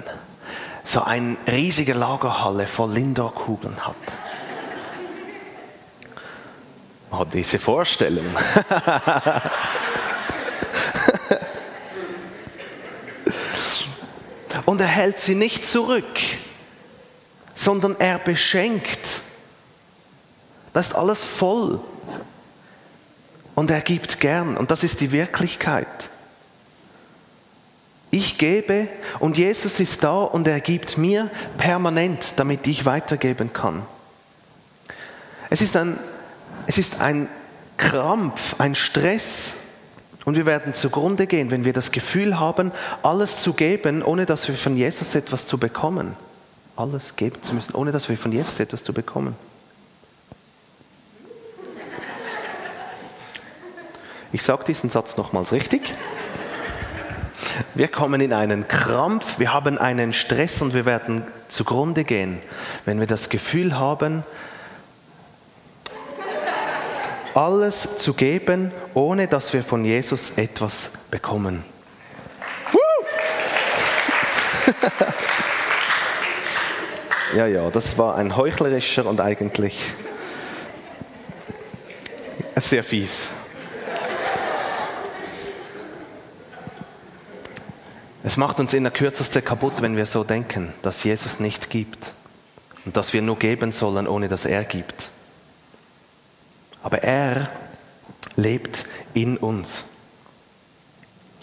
so 0.82 1.04
eine 1.04 1.36
riesige 1.46 1.92
Lagerhalle 1.92 2.66
voll 2.66 2.92
Lindor-Kugeln 2.92 3.86
hat. 3.86 3.94
Oh, 7.12 7.24
diese 7.24 7.60
Vorstellung. 7.60 8.26
Und 14.66 14.80
er 14.80 14.88
hält 14.88 15.20
sie 15.20 15.36
nicht 15.36 15.64
zurück, 15.64 16.18
sondern 17.54 17.96
er 17.98 18.18
beschenkt. 18.18 19.22
Das 20.72 20.88
ist 20.88 20.94
alles 20.94 21.24
voll. 21.24 21.80
Und 23.54 23.70
er 23.70 23.80
gibt 23.80 24.20
gern. 24.20 24.56
Und 24.56 24.70
das 24.70 24.82
ist 24.82 25.00
die 25.00 25.12
Wirklichkeit. 25.12 26.10
Ich 28.10 28.38
gebe 28.38 28.86
und 29.18 29.36
Jesus 29.36 29.80
ist 29.80 30.04
da 30.04 30.22
und 30.22 30.46
er 30.46 30.60
gibt 30.60 30.98
mir 30.98 31.30
permanent, 31.58 32.34
damit 32.36 32.64
ich 32.68 32.86
weitergeben 32.86 33.52
kann. 33.52 33.84
Es 35.50 35.60
ist 35.60 35.76
ein, 35.76 35.98
es 36.68 36.78
ist 36.78 37.00
ein 37.00 37.28
Krampf, 37.76 38.54
ein 38.58 38.76
Stress 38.76 39.54
und 40.24 40.36
wir 40.36 40.46
werden 40.46 40.74
zugrunde 40.74 41.26
gehen, 41.26 41.50
wenn 41.50 41.64
wir 41.64 41.72
das 41.72 41.90
Gefühl 41.90 42.38
haben, 42.38 42.70
alles 43.02 43.42
zu 43.42 43.52
geben, 43.52 44.02
ohne 44.02 44.26
dass 44.26 44.46
wir 44.46 44.54
von 44.54 44.76
Jesus 44.76 45.16
etwas 45.16 45.48
zu 45.48 45.58
bekommen. 45.58 46.16
Alles 46.76 47.16
geben 47.16 47.42
zu 47.42 47.54
müssen, 47.54 47.74
ohne 47.74 47.92
dass 47.92 48.08
wir 48.08 48.16
von 48.18 48.32
Jesus 48.32 48.58
etwas 48.58 48.82
zu 48.82 48.92
bekommen. 48.92 49.36
Ich 54.32 54.42
sage 54.42 54.64
diesen 54.64 54.90
Satz 54.90 55.16
nochmals 55.16 55.52
richtig. 55.52 55.94
Wir 57.74 57.86
kommen 57.86 58.20
in 58.20 58.32
einen 58.32 58.66
Krampf, 58.66 59.38
wir 59.38 59.52
haben 59.52 59.78
einen 59.78 60.12
Stress 60.12 60.60
und 60.60 60.74
wir 60.74 60.86
werden 60.86 61.22
zugrunde 61.48 62.02
gehen, 62.02 62.40
wenn 62.84 62.98
wir 62.98 63.06
das 63.06 63.28
Gefühl 63.28 63.78
haben, 63.78 64.24
alles 67.34 67.98
zu 67.98 68.14
geben, 68.14 68.72
ohne 68.94 69.28
dass 69.28 69.52
wir 69.52 69.62
von 69.62 69.84
Jesus 69.84 70.32
etwas 70.36 70.90
bekommen. 71.12 71.64
ja, 77.36 77.46
ja, 77.46 77.70
das 77.70 77.96
war 77.98 78.16
ein 78.16 78.36
heuchlerischer 78.36 79.06
und 79.06 79.20
eigentlich 79.20 79.92
sehr 82.56 82.84
fies. 82.84 83.28
Es 88.22 88.36
macht 88.36 88.58
uns 88.58 88.72
in 88.72 88.84
der 88.84 88.92
Kürzeste 88.92 89.42
kaputt, 89.42 89.82
wenn 89.82 89.96
wir 89.96 90.06
so 90.06 90.24
denken, 90.24 90.72
dass 90.82 91.04
Jesus 91.04 91.40
nicht 91.40 91.68
gibt 91.68 92.12
und 92.84 92.96
dass 92.96 93.12
wir 93.12 93.20
nur 93.20 93.38
geben 93.38 93.72
sollen, 93.72 94.06
ohne 94.06 94.28
dass 94.28 94.44
er 94.44 94.64
gibt. 94.64 95.10
Aber 96.82 97.02
er 97.02 97.50
lebt 98.36 98.86
in 99.12 99.36
uns. 99.36 99.84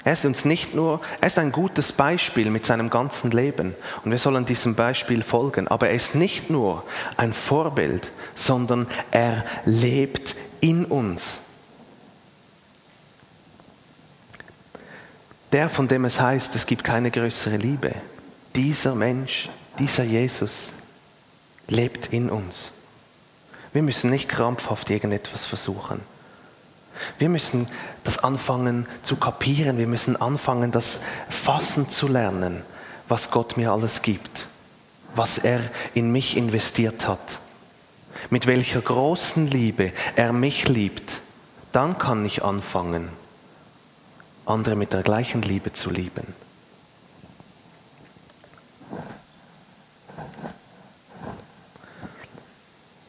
Er 0.04 0.14
ist 0.14 0.26
uns 0.26 0.46
nicht 0.46 0.74
nur, 0.74 1.00
er 1.20 1.28
ist 1.28 1.38
ein 1.38 1.52
gutes 1.52 1.92
Beispiel 1.92 2.50
mit 2.50 2.66
seinem 2.66 2.90
ganzen 2.90 3.30
Leben 3.30 3.76
und 4.04 4.12
wir 4.12 4.18
sollen 4.18 4.46
diesem 4.46 4.74
Beispiel 4.74 5.22
folgen, 5.22 5.68
aber 5.68 5.90
er 5.90 5.96
ist 5.96 6.16
nicht 6.16 6.50
nur 6.50 6.84
ein 7.18 7.34
Vorbild, 7.34 8.12
sondern 8.34 8.88
er 9.12 9.46
lebt 9.65 10.36
in 10.60 10.86
uns. 10.86 11.42
Der, 15.52 15.69
von 15.69 15.88
dem 15.88 16.06
es 16.06 16.19
heißt, 16.19 16.56
es 16.56 16.65
gibt 16.65 16.84
keine 16.84 17.12
größere 17.12 17.58
Liebe, 17.58 17.94
dieser 18.56 18.96
Mensch, 18.96 19.50
dieser 19.78 20.04
Jesus 20.04 20.69
lebt 21.67 22.12
in 22.12 22.30
uns. 22.30 22.71
Wir 23.73 23.84
müssen 23.84 24.10
nicht 24.10 24.30
krampfhaft 24.30 24.90
irgendetwas 24.90 25.46
versuchen. 25.46 26.02
Wir 27.17 27.29
müssen 27.29 27.67
das 28.04 28.23
anfangen 28.23 28.87
zu 29.04 29.15
kapieren. 29.15 29.77
Wir 29.77 29.87
müssen 29.87 30.19
anfangen, 30.19 30.71
das 30.71 30.99
fassen 31.29 31.89
zu 31.89 32.08
lernen, 32.08 32.63
was 33.08 33.31
Gott 33.31 33.58
mir 33.58 33.71
alles 33.71 34.02
gibt, 34.02 34.47
was 35.15 35.37
er 35.37 35.62
in 35.93 36.12
mich 36.12 36.37
investiert 36.37 37.08
hat, 37.08 37.39
mit 38.29 38.47
welcher 38.47 38.81
großen 38.81 39.47
Liebe 39.47 39.91
er 40.15 40.33
mich 40.33 40.67
liebt. 40.67 41.21
Dann 41.71 41.97
kann 41.97 42.25
ich 42.25 42.43
anfangen, 42.43 43.10
andere 44.45 44.75
mit 44.75 44.93
der 44.93 45.04
gleichen 45.04 45.41
Liebe 45.41 45.73
zu 45.73 45.89
lieben. 45.89 46.33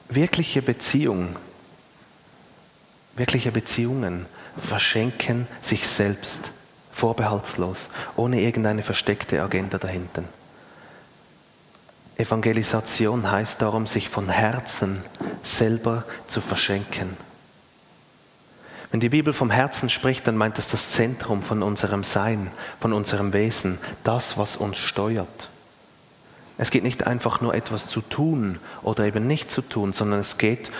Wirkliche 0.09 0.61
Beziehung, 0.61 1.37
wirkliche 3.17 3.53
Beziehungen 3.53 4.27
verschenken 4.59 5.47
sich 5.61 5.89
selbst, 5.89 6.53
vorbehaltslos, 6.93 7.89
ohne 8.17 8.41
irgendeine 8.41 8.83
versteckte 8.83 9.43
Agenda 9.43 9.79
dahinter. 9.79 10.25
Evangelisation 12.17 13.31
heißt 13.31 13.63
darum, 13.63 13.87
sich 13.87 14.09
von 14.09 14.29
Herzen 14.29 15.03
selber 15.43 16.05
zu 16.29 16.41
verschenken. 16.41 17.17
Wenn 18.91 19.01
die 19.01 19.09
Bibel 19.09 19.33
vom 19.33 19.51
Herzen 19.51 19.89
spricht, 19.89 20.27
dann 20.27 20.37
meint 20.37 20.59
das 20.59 20.69
das 20.69 20.91
Zentrum 20.91 21.43
von 21.43 21.63
unserem 21.63 22.05
Sein, 22.05 22.51
von 22.79 22.93
unserem 22.93 23.33
Wesen, 23.33 23.79
das, 24.05 24.37
was 24.37 24.57
uns 24.57 24.77
steuert. 24.77 25.49
Es 26.59 26.71
geht 26.71 26.85
nicht 26.85 27.07
einfach 27.07 27.41
nur 27.41 27.55
etwas 27.55 27.89
zu 27.89 28.03
tun 28.03 28.61
oder 28.83 29.07
eben 29.07 29.27
nicht 29.27 29.51
zu 29.51 29.63
tun, 29.63 29.95
sondern 29.95 30.21
es 30.21 30.37
geht 30.37 30.71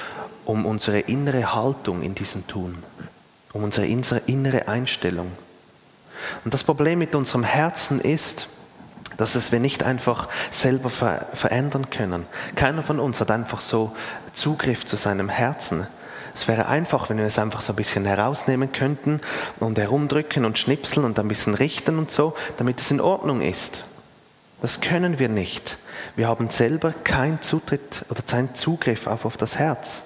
um 0.45 0.67
unsere 0.67 1.01
innere 1.01 1.55
Haltung 1.55 2.03
in 2.03 2.15
diesem 2.15 2.47
Tun, 2.47 2.83
um 3.53 3.65
unsere 3.65 3.87
innere 4.27 4.69
Einstellung. 4.69 5.33
Und 6.45 6.55
das 6.55 6.65
Problem 6.65 6.99
mit 6.99 7.15
unserem 7.15 7.45
Herzen 7.45 8.01
ist, 8.01 8.49
dass 9.17 9.35
es 9.35 9.53
wir 9.53 9.61
nicht 9.61 9.83
einfach 9.83 10.29
selber 10.51 10.91
ver 10.91 11.27
verändern 11.35 11.91
können. 11.91 12.27
Keiner 12.55 12.83
von 12.83 12.99
uns 12.99 13.21
hat 13.21 13.31
einfach 13.31 13.61
so 13.61 13.95
Zugriff 14.33 14.85
zu 14.85 14.97
seinem 14.97 15.29
Herzen. 15.29 15.87
Es 16.35 16.49
wäre 16.49 16.67
einfach, 16.67 17.11
wenn 17.11 17.19
wir 17.19 17.27
es 17.27 17.39
einfach 17.39 17.61
so 17.61 17.73
ein 17.73 17.77
bisschen 17.77 18.07
herausnehmen 18.07 18.73
könnten 18.73 19.21
und 19.61 19.79
herumdrücken 19.79 20.45
und 20.45 20.59
schnipseln 20.59 21.05
und 21.05 21.19
ein 21.19 21.29
bisschen 21.29 21.55
richten 21.55 21.99
und 21.99 22.11
so, 22.11 22.35
damit 22.57 22.81
es 22.81 22.91
in 22.91 23.01
Ordnung 23.01 23.43
ist. 23.43 23.85
Das 24.63 24.81
können 24.81 25.19
wir 25.19 25.29
nicht. 25.29 25.77
Wir 26.17 26.29
haben 26.29 26.49
selber 26.49 26.93
keinen 26.93 27.43
Zutritt 27.43 28.05
oder 28.09 28.23
keinen 28.23 28.55
Zugriff 28.55 29.07
auf, 29.07 29.25
auf 29.25 29.37
das 29.37 29.59
Herz. 29.59 30.03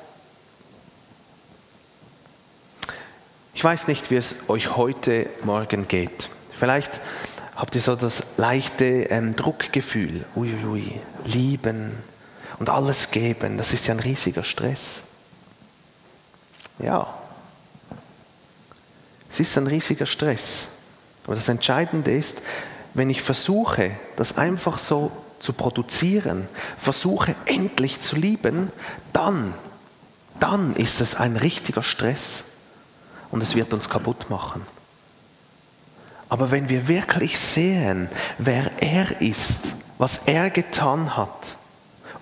Ich 3.57 3.65
weiß 3.65 3.89
nicht, 3.89 4.11
wie 4.11 4.17
es 4.17 4.35
euch 4.49 4.77
heute 4.77 5.31
Morgen 5.43 5.89
geht. 5.89 6.29
Vielleicht 6.53 7.01
habt 7.57 7.75
ihr 7.75 7.81
so 7.81 7.97
das 7.97 8.23
leichte 8.37 8.85
ähm, 8.85 9.35
Druckgefühl, 9.35 10.27
uiuiui, 10.37 11.01
lieben 11.25 11.93
und 12.59 12.69
alles 12.69 13.13
geben, 13.13 13.57
das 13.57 13.73
ist 13.73 13.87
ja 13.87 13.95
ein 13.95 14.01
riesiger 14.01 14.43
Stress. 14.43 15.01
Ja, 16.81 17.17
es 19.31 19.41
ist 19.41 19.57
ein 19.57 19.67
riesiger 19.67 20.05
Stress. 20.05 20.69
Aber 21.25 21.35
das 21.35 21.49
Entscheidende 21.49 22.15
ist, 22.15 22.43
wenn 22.93 23.09
ich 23.09 23.23
versuche, 23.23 23.93
das 24.17 24.37
einfach 24.37 24.77
so 24.77 25.11
zu 25.41 25.55
produzieren, 25.55 26.47
versuche 26.77 27.35
endlich 27.47 28.03
zu 28.03 28.17
lieben, 28.17 28.71
dann, 29.15 29.55
dann 30.41 30.77
ist 30.77 31.01
es 31.01 31.15
ein 31.15 31.39
richtiger 31.39 31.83
Stress 31.83 32.45
und 33.31 33.43
es 33.43 33.55
wird 33.55 33.73
uns 33.73 33.89
kaputt 33.89 34.31
machen. 34.31 34.63
Aber 36.29 36.51
wenn 36.51 36.69
wir 36.69 36.89
wirklich 36.89 37.39
sehen, 37.39 38.09
wer 38.39 38.83
er 38.83 39.21
ist, 39.21 39.75
was 39.99 40.23
er 40.27 40.51
getan 40.51 41.17
hat, 41.17 41.57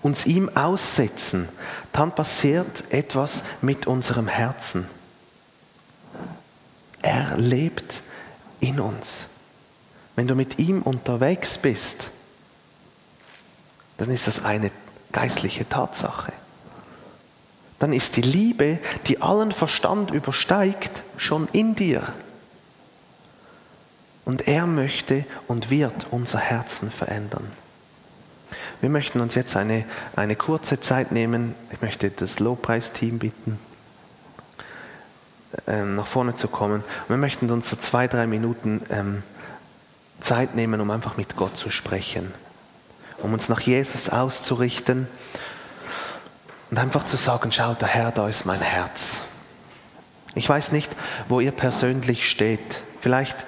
uns 0.03 0.27
ihm 0.27 0.55
aussetzen, 0.55 1.49
dann 1.93 2.15
passiert 2.15 2.85
etwas 2.91 3.43
mit 3.63 3.87
unserem 3.87 4.29
Herzen. 4.29 4.87
Er 7.01 7.37
lebt 7.37 8.03
in 8.61 8.81
uns. 8.81 9.27
Wenn 10.17 10.27
du 10.27 10.35
mit 10.35 10.59
ihm 10.59 10.83
unterwegs 10.83 11.59
bist, 11.59 12.11
dann 13.97 14.11
ist 14.11 14.27
das 14.27 14.45
eine 14.45 14.71
geistliche 15.13 15.69
Tatsache. 15.69 16.33
Dann 17.85 17.93
ist 17.93 18.17
die 18.17 18.23
Liebe, 18.23 18.79
die 19.09 19.21
allen 19.21 19.53
Verstand 19.53 20.11
übersteigt, 20.11 21.03
schon 21.19 21.49
in 21.53 21.75
dir. 21.75 22.15
Und 24.25 24.49
er 24.49 24.67
möchte 24.67 25.27
und 25.49 25.69
wird 25.69 26.07
unser 26.11 26.39
Herzen 26.39 26.91
verändern. 26.91 27.47
Wir 28.81 28.89
möchten 28.89 29.21
uns 29.21 29.35
jetzt 29.35 29.55
eine, 29.55 29.85
eine 30.17 30.35
kurze 30.35 30.81
Zeit 30.81 31.13
nehmen. 31.13 31.55
Ich 31.73 31.83
möchte 31.83 32.09
das 32.09 32.39
Lobpreisteam 32.39 33.19
bitten, 33.19 33.59
ähm, 35.67 35.95
nach 35.95 36.07
vorne 36.07 36.35
zu 36.35 36.49
kommen. 36.49 36.77
Und 36.77 37.09
wir 37.11 37.19
möchten 37.19 37.51
uns 37.51 37.69
so 37.69 37.77
zwei, 37.77 38.09
drei 38.09 38.27
Minuten 38.27 38.81
ähm, 38.89 39.23
Zeit 40.23 40.55
nehmen, 40.55 40.81
um 40.81 40.91
einfach 40.91 41.19
mit 41.19 41.37
Gott 41.37 41.59
zu 41.59 41.69
sprechen, 41.69 42.33
um 43.19 43.35
uns 43.35 43.51
nach 43.51 43.61
Jesus 43.61 44.09
auszurichten 44.09 45.07
und 46.75 46.81
einfach 46.81 47.05
zu 47.05 47.17
sagen, 47.17 47.53
schau, 47.53 47.75
der 47.75 47.87
Herr, 47.87 48.11
da 48.11 48.29
ist 48.29 48.47
mein 48.47 48.61
Herz. 48.61 49.21
Ich 50.35 50.49
weiß 50.49 50.73
nicht, 50.73 50.91
wo 51.29 51.39
ihr 51.39 51.53
persönlich 51.53 52.29
steht. 52.29 52.83
Vielleicht 53.01 53.47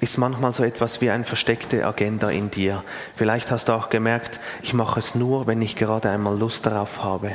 ist 0.00 0.18
manchmal 0.18 0.54
so 0.54 0.62
etwas 0.62 1.00
wie 1.00 1.10
eine 1.10 1.24
versteckte 1.24 1.84
Agenda 1.84 2.30
in 2.30 2.52
dir. 2.52 2.84
Vielleicht 3.16 3.50
hast 3.50 3.68
du 3.68 3.72
auch 3.72 3.90
gemerkt, 3.90 4.38
ich 4.62 4.72
mache 4.72 5.00
es 5.00 5.16
nur, 5.16 5.48
wenn 5.48 5.60
ich 5.60 5.74
gerade 5.74 6.10
einmal 6.10 6.38
Lust 6.38 6.64
darauf 6.64 7.02
habe. 7.02 7.32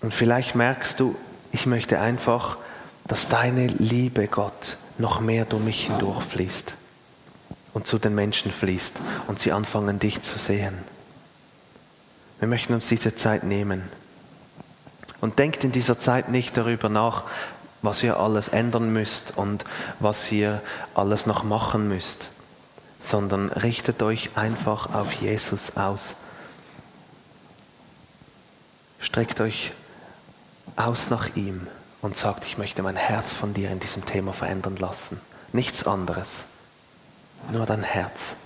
Und 0.00 0.14
vielleicht 0.14 0.54
merkst 0.54 1.00
du, 1.00 1.16
ich 1.50 1.66
möchte 1.66 1.98
einfach, 1.98 2.56
dass 3.08 3.26
deine 3.26 3.66
Liebe, 3.66 4.28
Gott, 4.28 4.76
noch 4.96 5.18
mehr 5.18 5.44
durch 5.44 5.64
mich 5.64 5.86
hindurchfließt 5.86 6.74
und 7.74 7.88
zu 7.88 7.98
den 7.98 8.14
Menschen 8.14 8.52
fließt 8.52 8.94
und 9.26 9.40
sie 9.40 9.50
anfangen, 9.50 9.98
dich 9.98 10.22
zu 10.22 10.38
sehen. 10.38 10.78
Wir 12.40 12.48
möchten 12.48 12.74
uns 12.74 12.88
diese 12.88 13.14
Zeit 13.14 13.44
nehmen. 13.44 13.88
Und 15.20 15.38
denkt 15.38 15.62
in 15.62 15.72
dieser 15.72 15.98
Zeit 15.98 16.30
nicht 16.30 16.56
darüber 16.56 16.88
nach, 16.88 17.24
was 17.82 18.02
ihr 18.02 18.18
alles 18.18 18.48
ändern 18.48 18.92
müsst 18.92 19.36
und 19.36 19.64
was 20.00 20.32
ihr 20.32 20.62
alles 20.94 21.26
noch 21.26 21.44
machen 21.44 21.88
müsst, 21.88 22.30
sondern 22.98 23.50
richtet 23.50 24.02
euch 24.02 24.30
einfach 24.34 24.94
auf 24.94 25.12
Jesus 25.12 25.76
aus. 25.76 26.16
Streckt 28.98 29.40
euch 29.40 29.72
aus 30.76 31.10
nach 31.10 31.36
ihm 31.36 31.66
und 32.02 32.16
sagt, 32.16 32.44
ich 32.44 32.58
möchte 32.58 32.82
mein 32.82 32.96
Herz 32.96 33.32
von 33.34 33.52
dir 33.54 33.70
in 33.70 33.80
diesem 33.80 34.06
Thema 34.06 34.32
verändern 34.32 34.76
lassen. 34.76 35.20
Nichts 35.52 35.86
anderes, 35.86 36.44
nur 37.50 37.66
dein 37.66 37.82
Herz. 37.82 38.36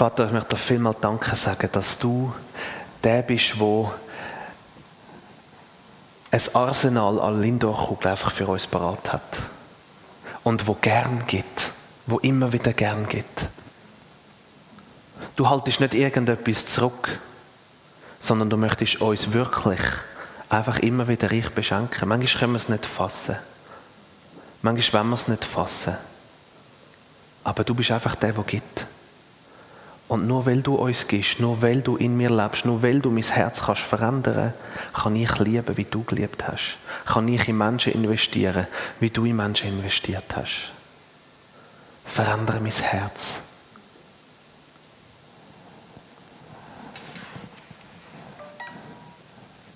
Vater, 0.00 0.24
ich 0.24 0.32
möchte 0.32 0.56
dir 0.56 0.56
vielmal 0.56 0.96
Danke 0.98 1.36
sagen, 1.36 1.68
dass 1.72 1.98
du 1.98 2.32
der 3.04 3.20
bist, 3.20 3.60
wo 3.60 3.92
ein 6.30 6.40
Arsenal 6.54 7.20
an 7.20 7.42
Lindorkugel 7.42 8.10
einfach 8.10 8.32
für 8.32 8.46
uns 8.46 8.66
parat 8.66 9.12
hat. 9.12 9.42
Und 10.42 10.66
wo 10.66 10.72
gern 10.72 11.26
gibt, 11.26 11.72
wo 12.06 12.18
immer 12.20 12.50
wieder 12.50 12.72
gern 12.72 13.10
gibt. 13.10 13.44
Du 15.36 15.50
haltest 15.50 15.80
nicht 15.80 15.92
irgendetwas 15.92 16.64
zurück, 16.64 17.18
sondern 18.22 18.48
du 18.48 18.56
möchtest 18.56 19.02
uns 19.02 19.34
wirklich 19.34 19.82
einfach 20.48 20.78
immer 20.78 21.08
wieder 21.08 21.30
reich 21.30 21.50
beschenken. 21.50 22.08
Manchmal 22.08 22.40
können 22.40 22.52
wir 22.54 22.56
es 22.56 22.70
nicht 22.70 22.86
fassen. 22.86 23.36
Manchmal 24.62 25.02
wollen 25.02 25.10
wir 25.10 25.16
es 25.16 25.28
nicht 25.28 25.44
fassen. 25.44 25.94
Aber 27.44 27.64
du 27.64 27.74
bist 27.74 27.90
einfach 27.90 28.14
der, 28.14 28.32
der 28.32 28.44
gibt. 28.44 28.86
Und 30.10 30.26
nur 30.26 30.44
weil 30.44 30.60
du 30.60 30.74
uns 30.74 31.06
gibst, 31.06 31.38
nur 31.38 31.62
weil 31.62 31.82
du 31.82 31.96
in 31.96 32.16
mir 32.16 32.30
lebst, 32.30 32.64
nur 32.64 32.82
weil 32.82 32.98
du 32.98 33.12
mein 33.12 33.22
Herz 33.22 33.60
kannst 33.60 33.82
verändern, 33.82 34.52
kann 34.92 35.14
ich 35.14 35.38
lieben, 35.38 35.76
wie 35.76 35.84
du 35.84 36.02
geliebt 36.02 36.48
hast. 36.48 36.78
Kann 37.06 37.28
ich 37.28 37.48
in 37.48 37.56
Menschen 37.56 37.92
investieren, 37.92 38.66
wie 38.98 39.10
du 39.10 39.24
in 39.24 39.36
Menschen 39.36 39.68
investiert 39.68 40.24
hast. 40.34 40.72
Verändere 42.06 42.58
mein 42.58 42.72
Herz. 42.72 43.36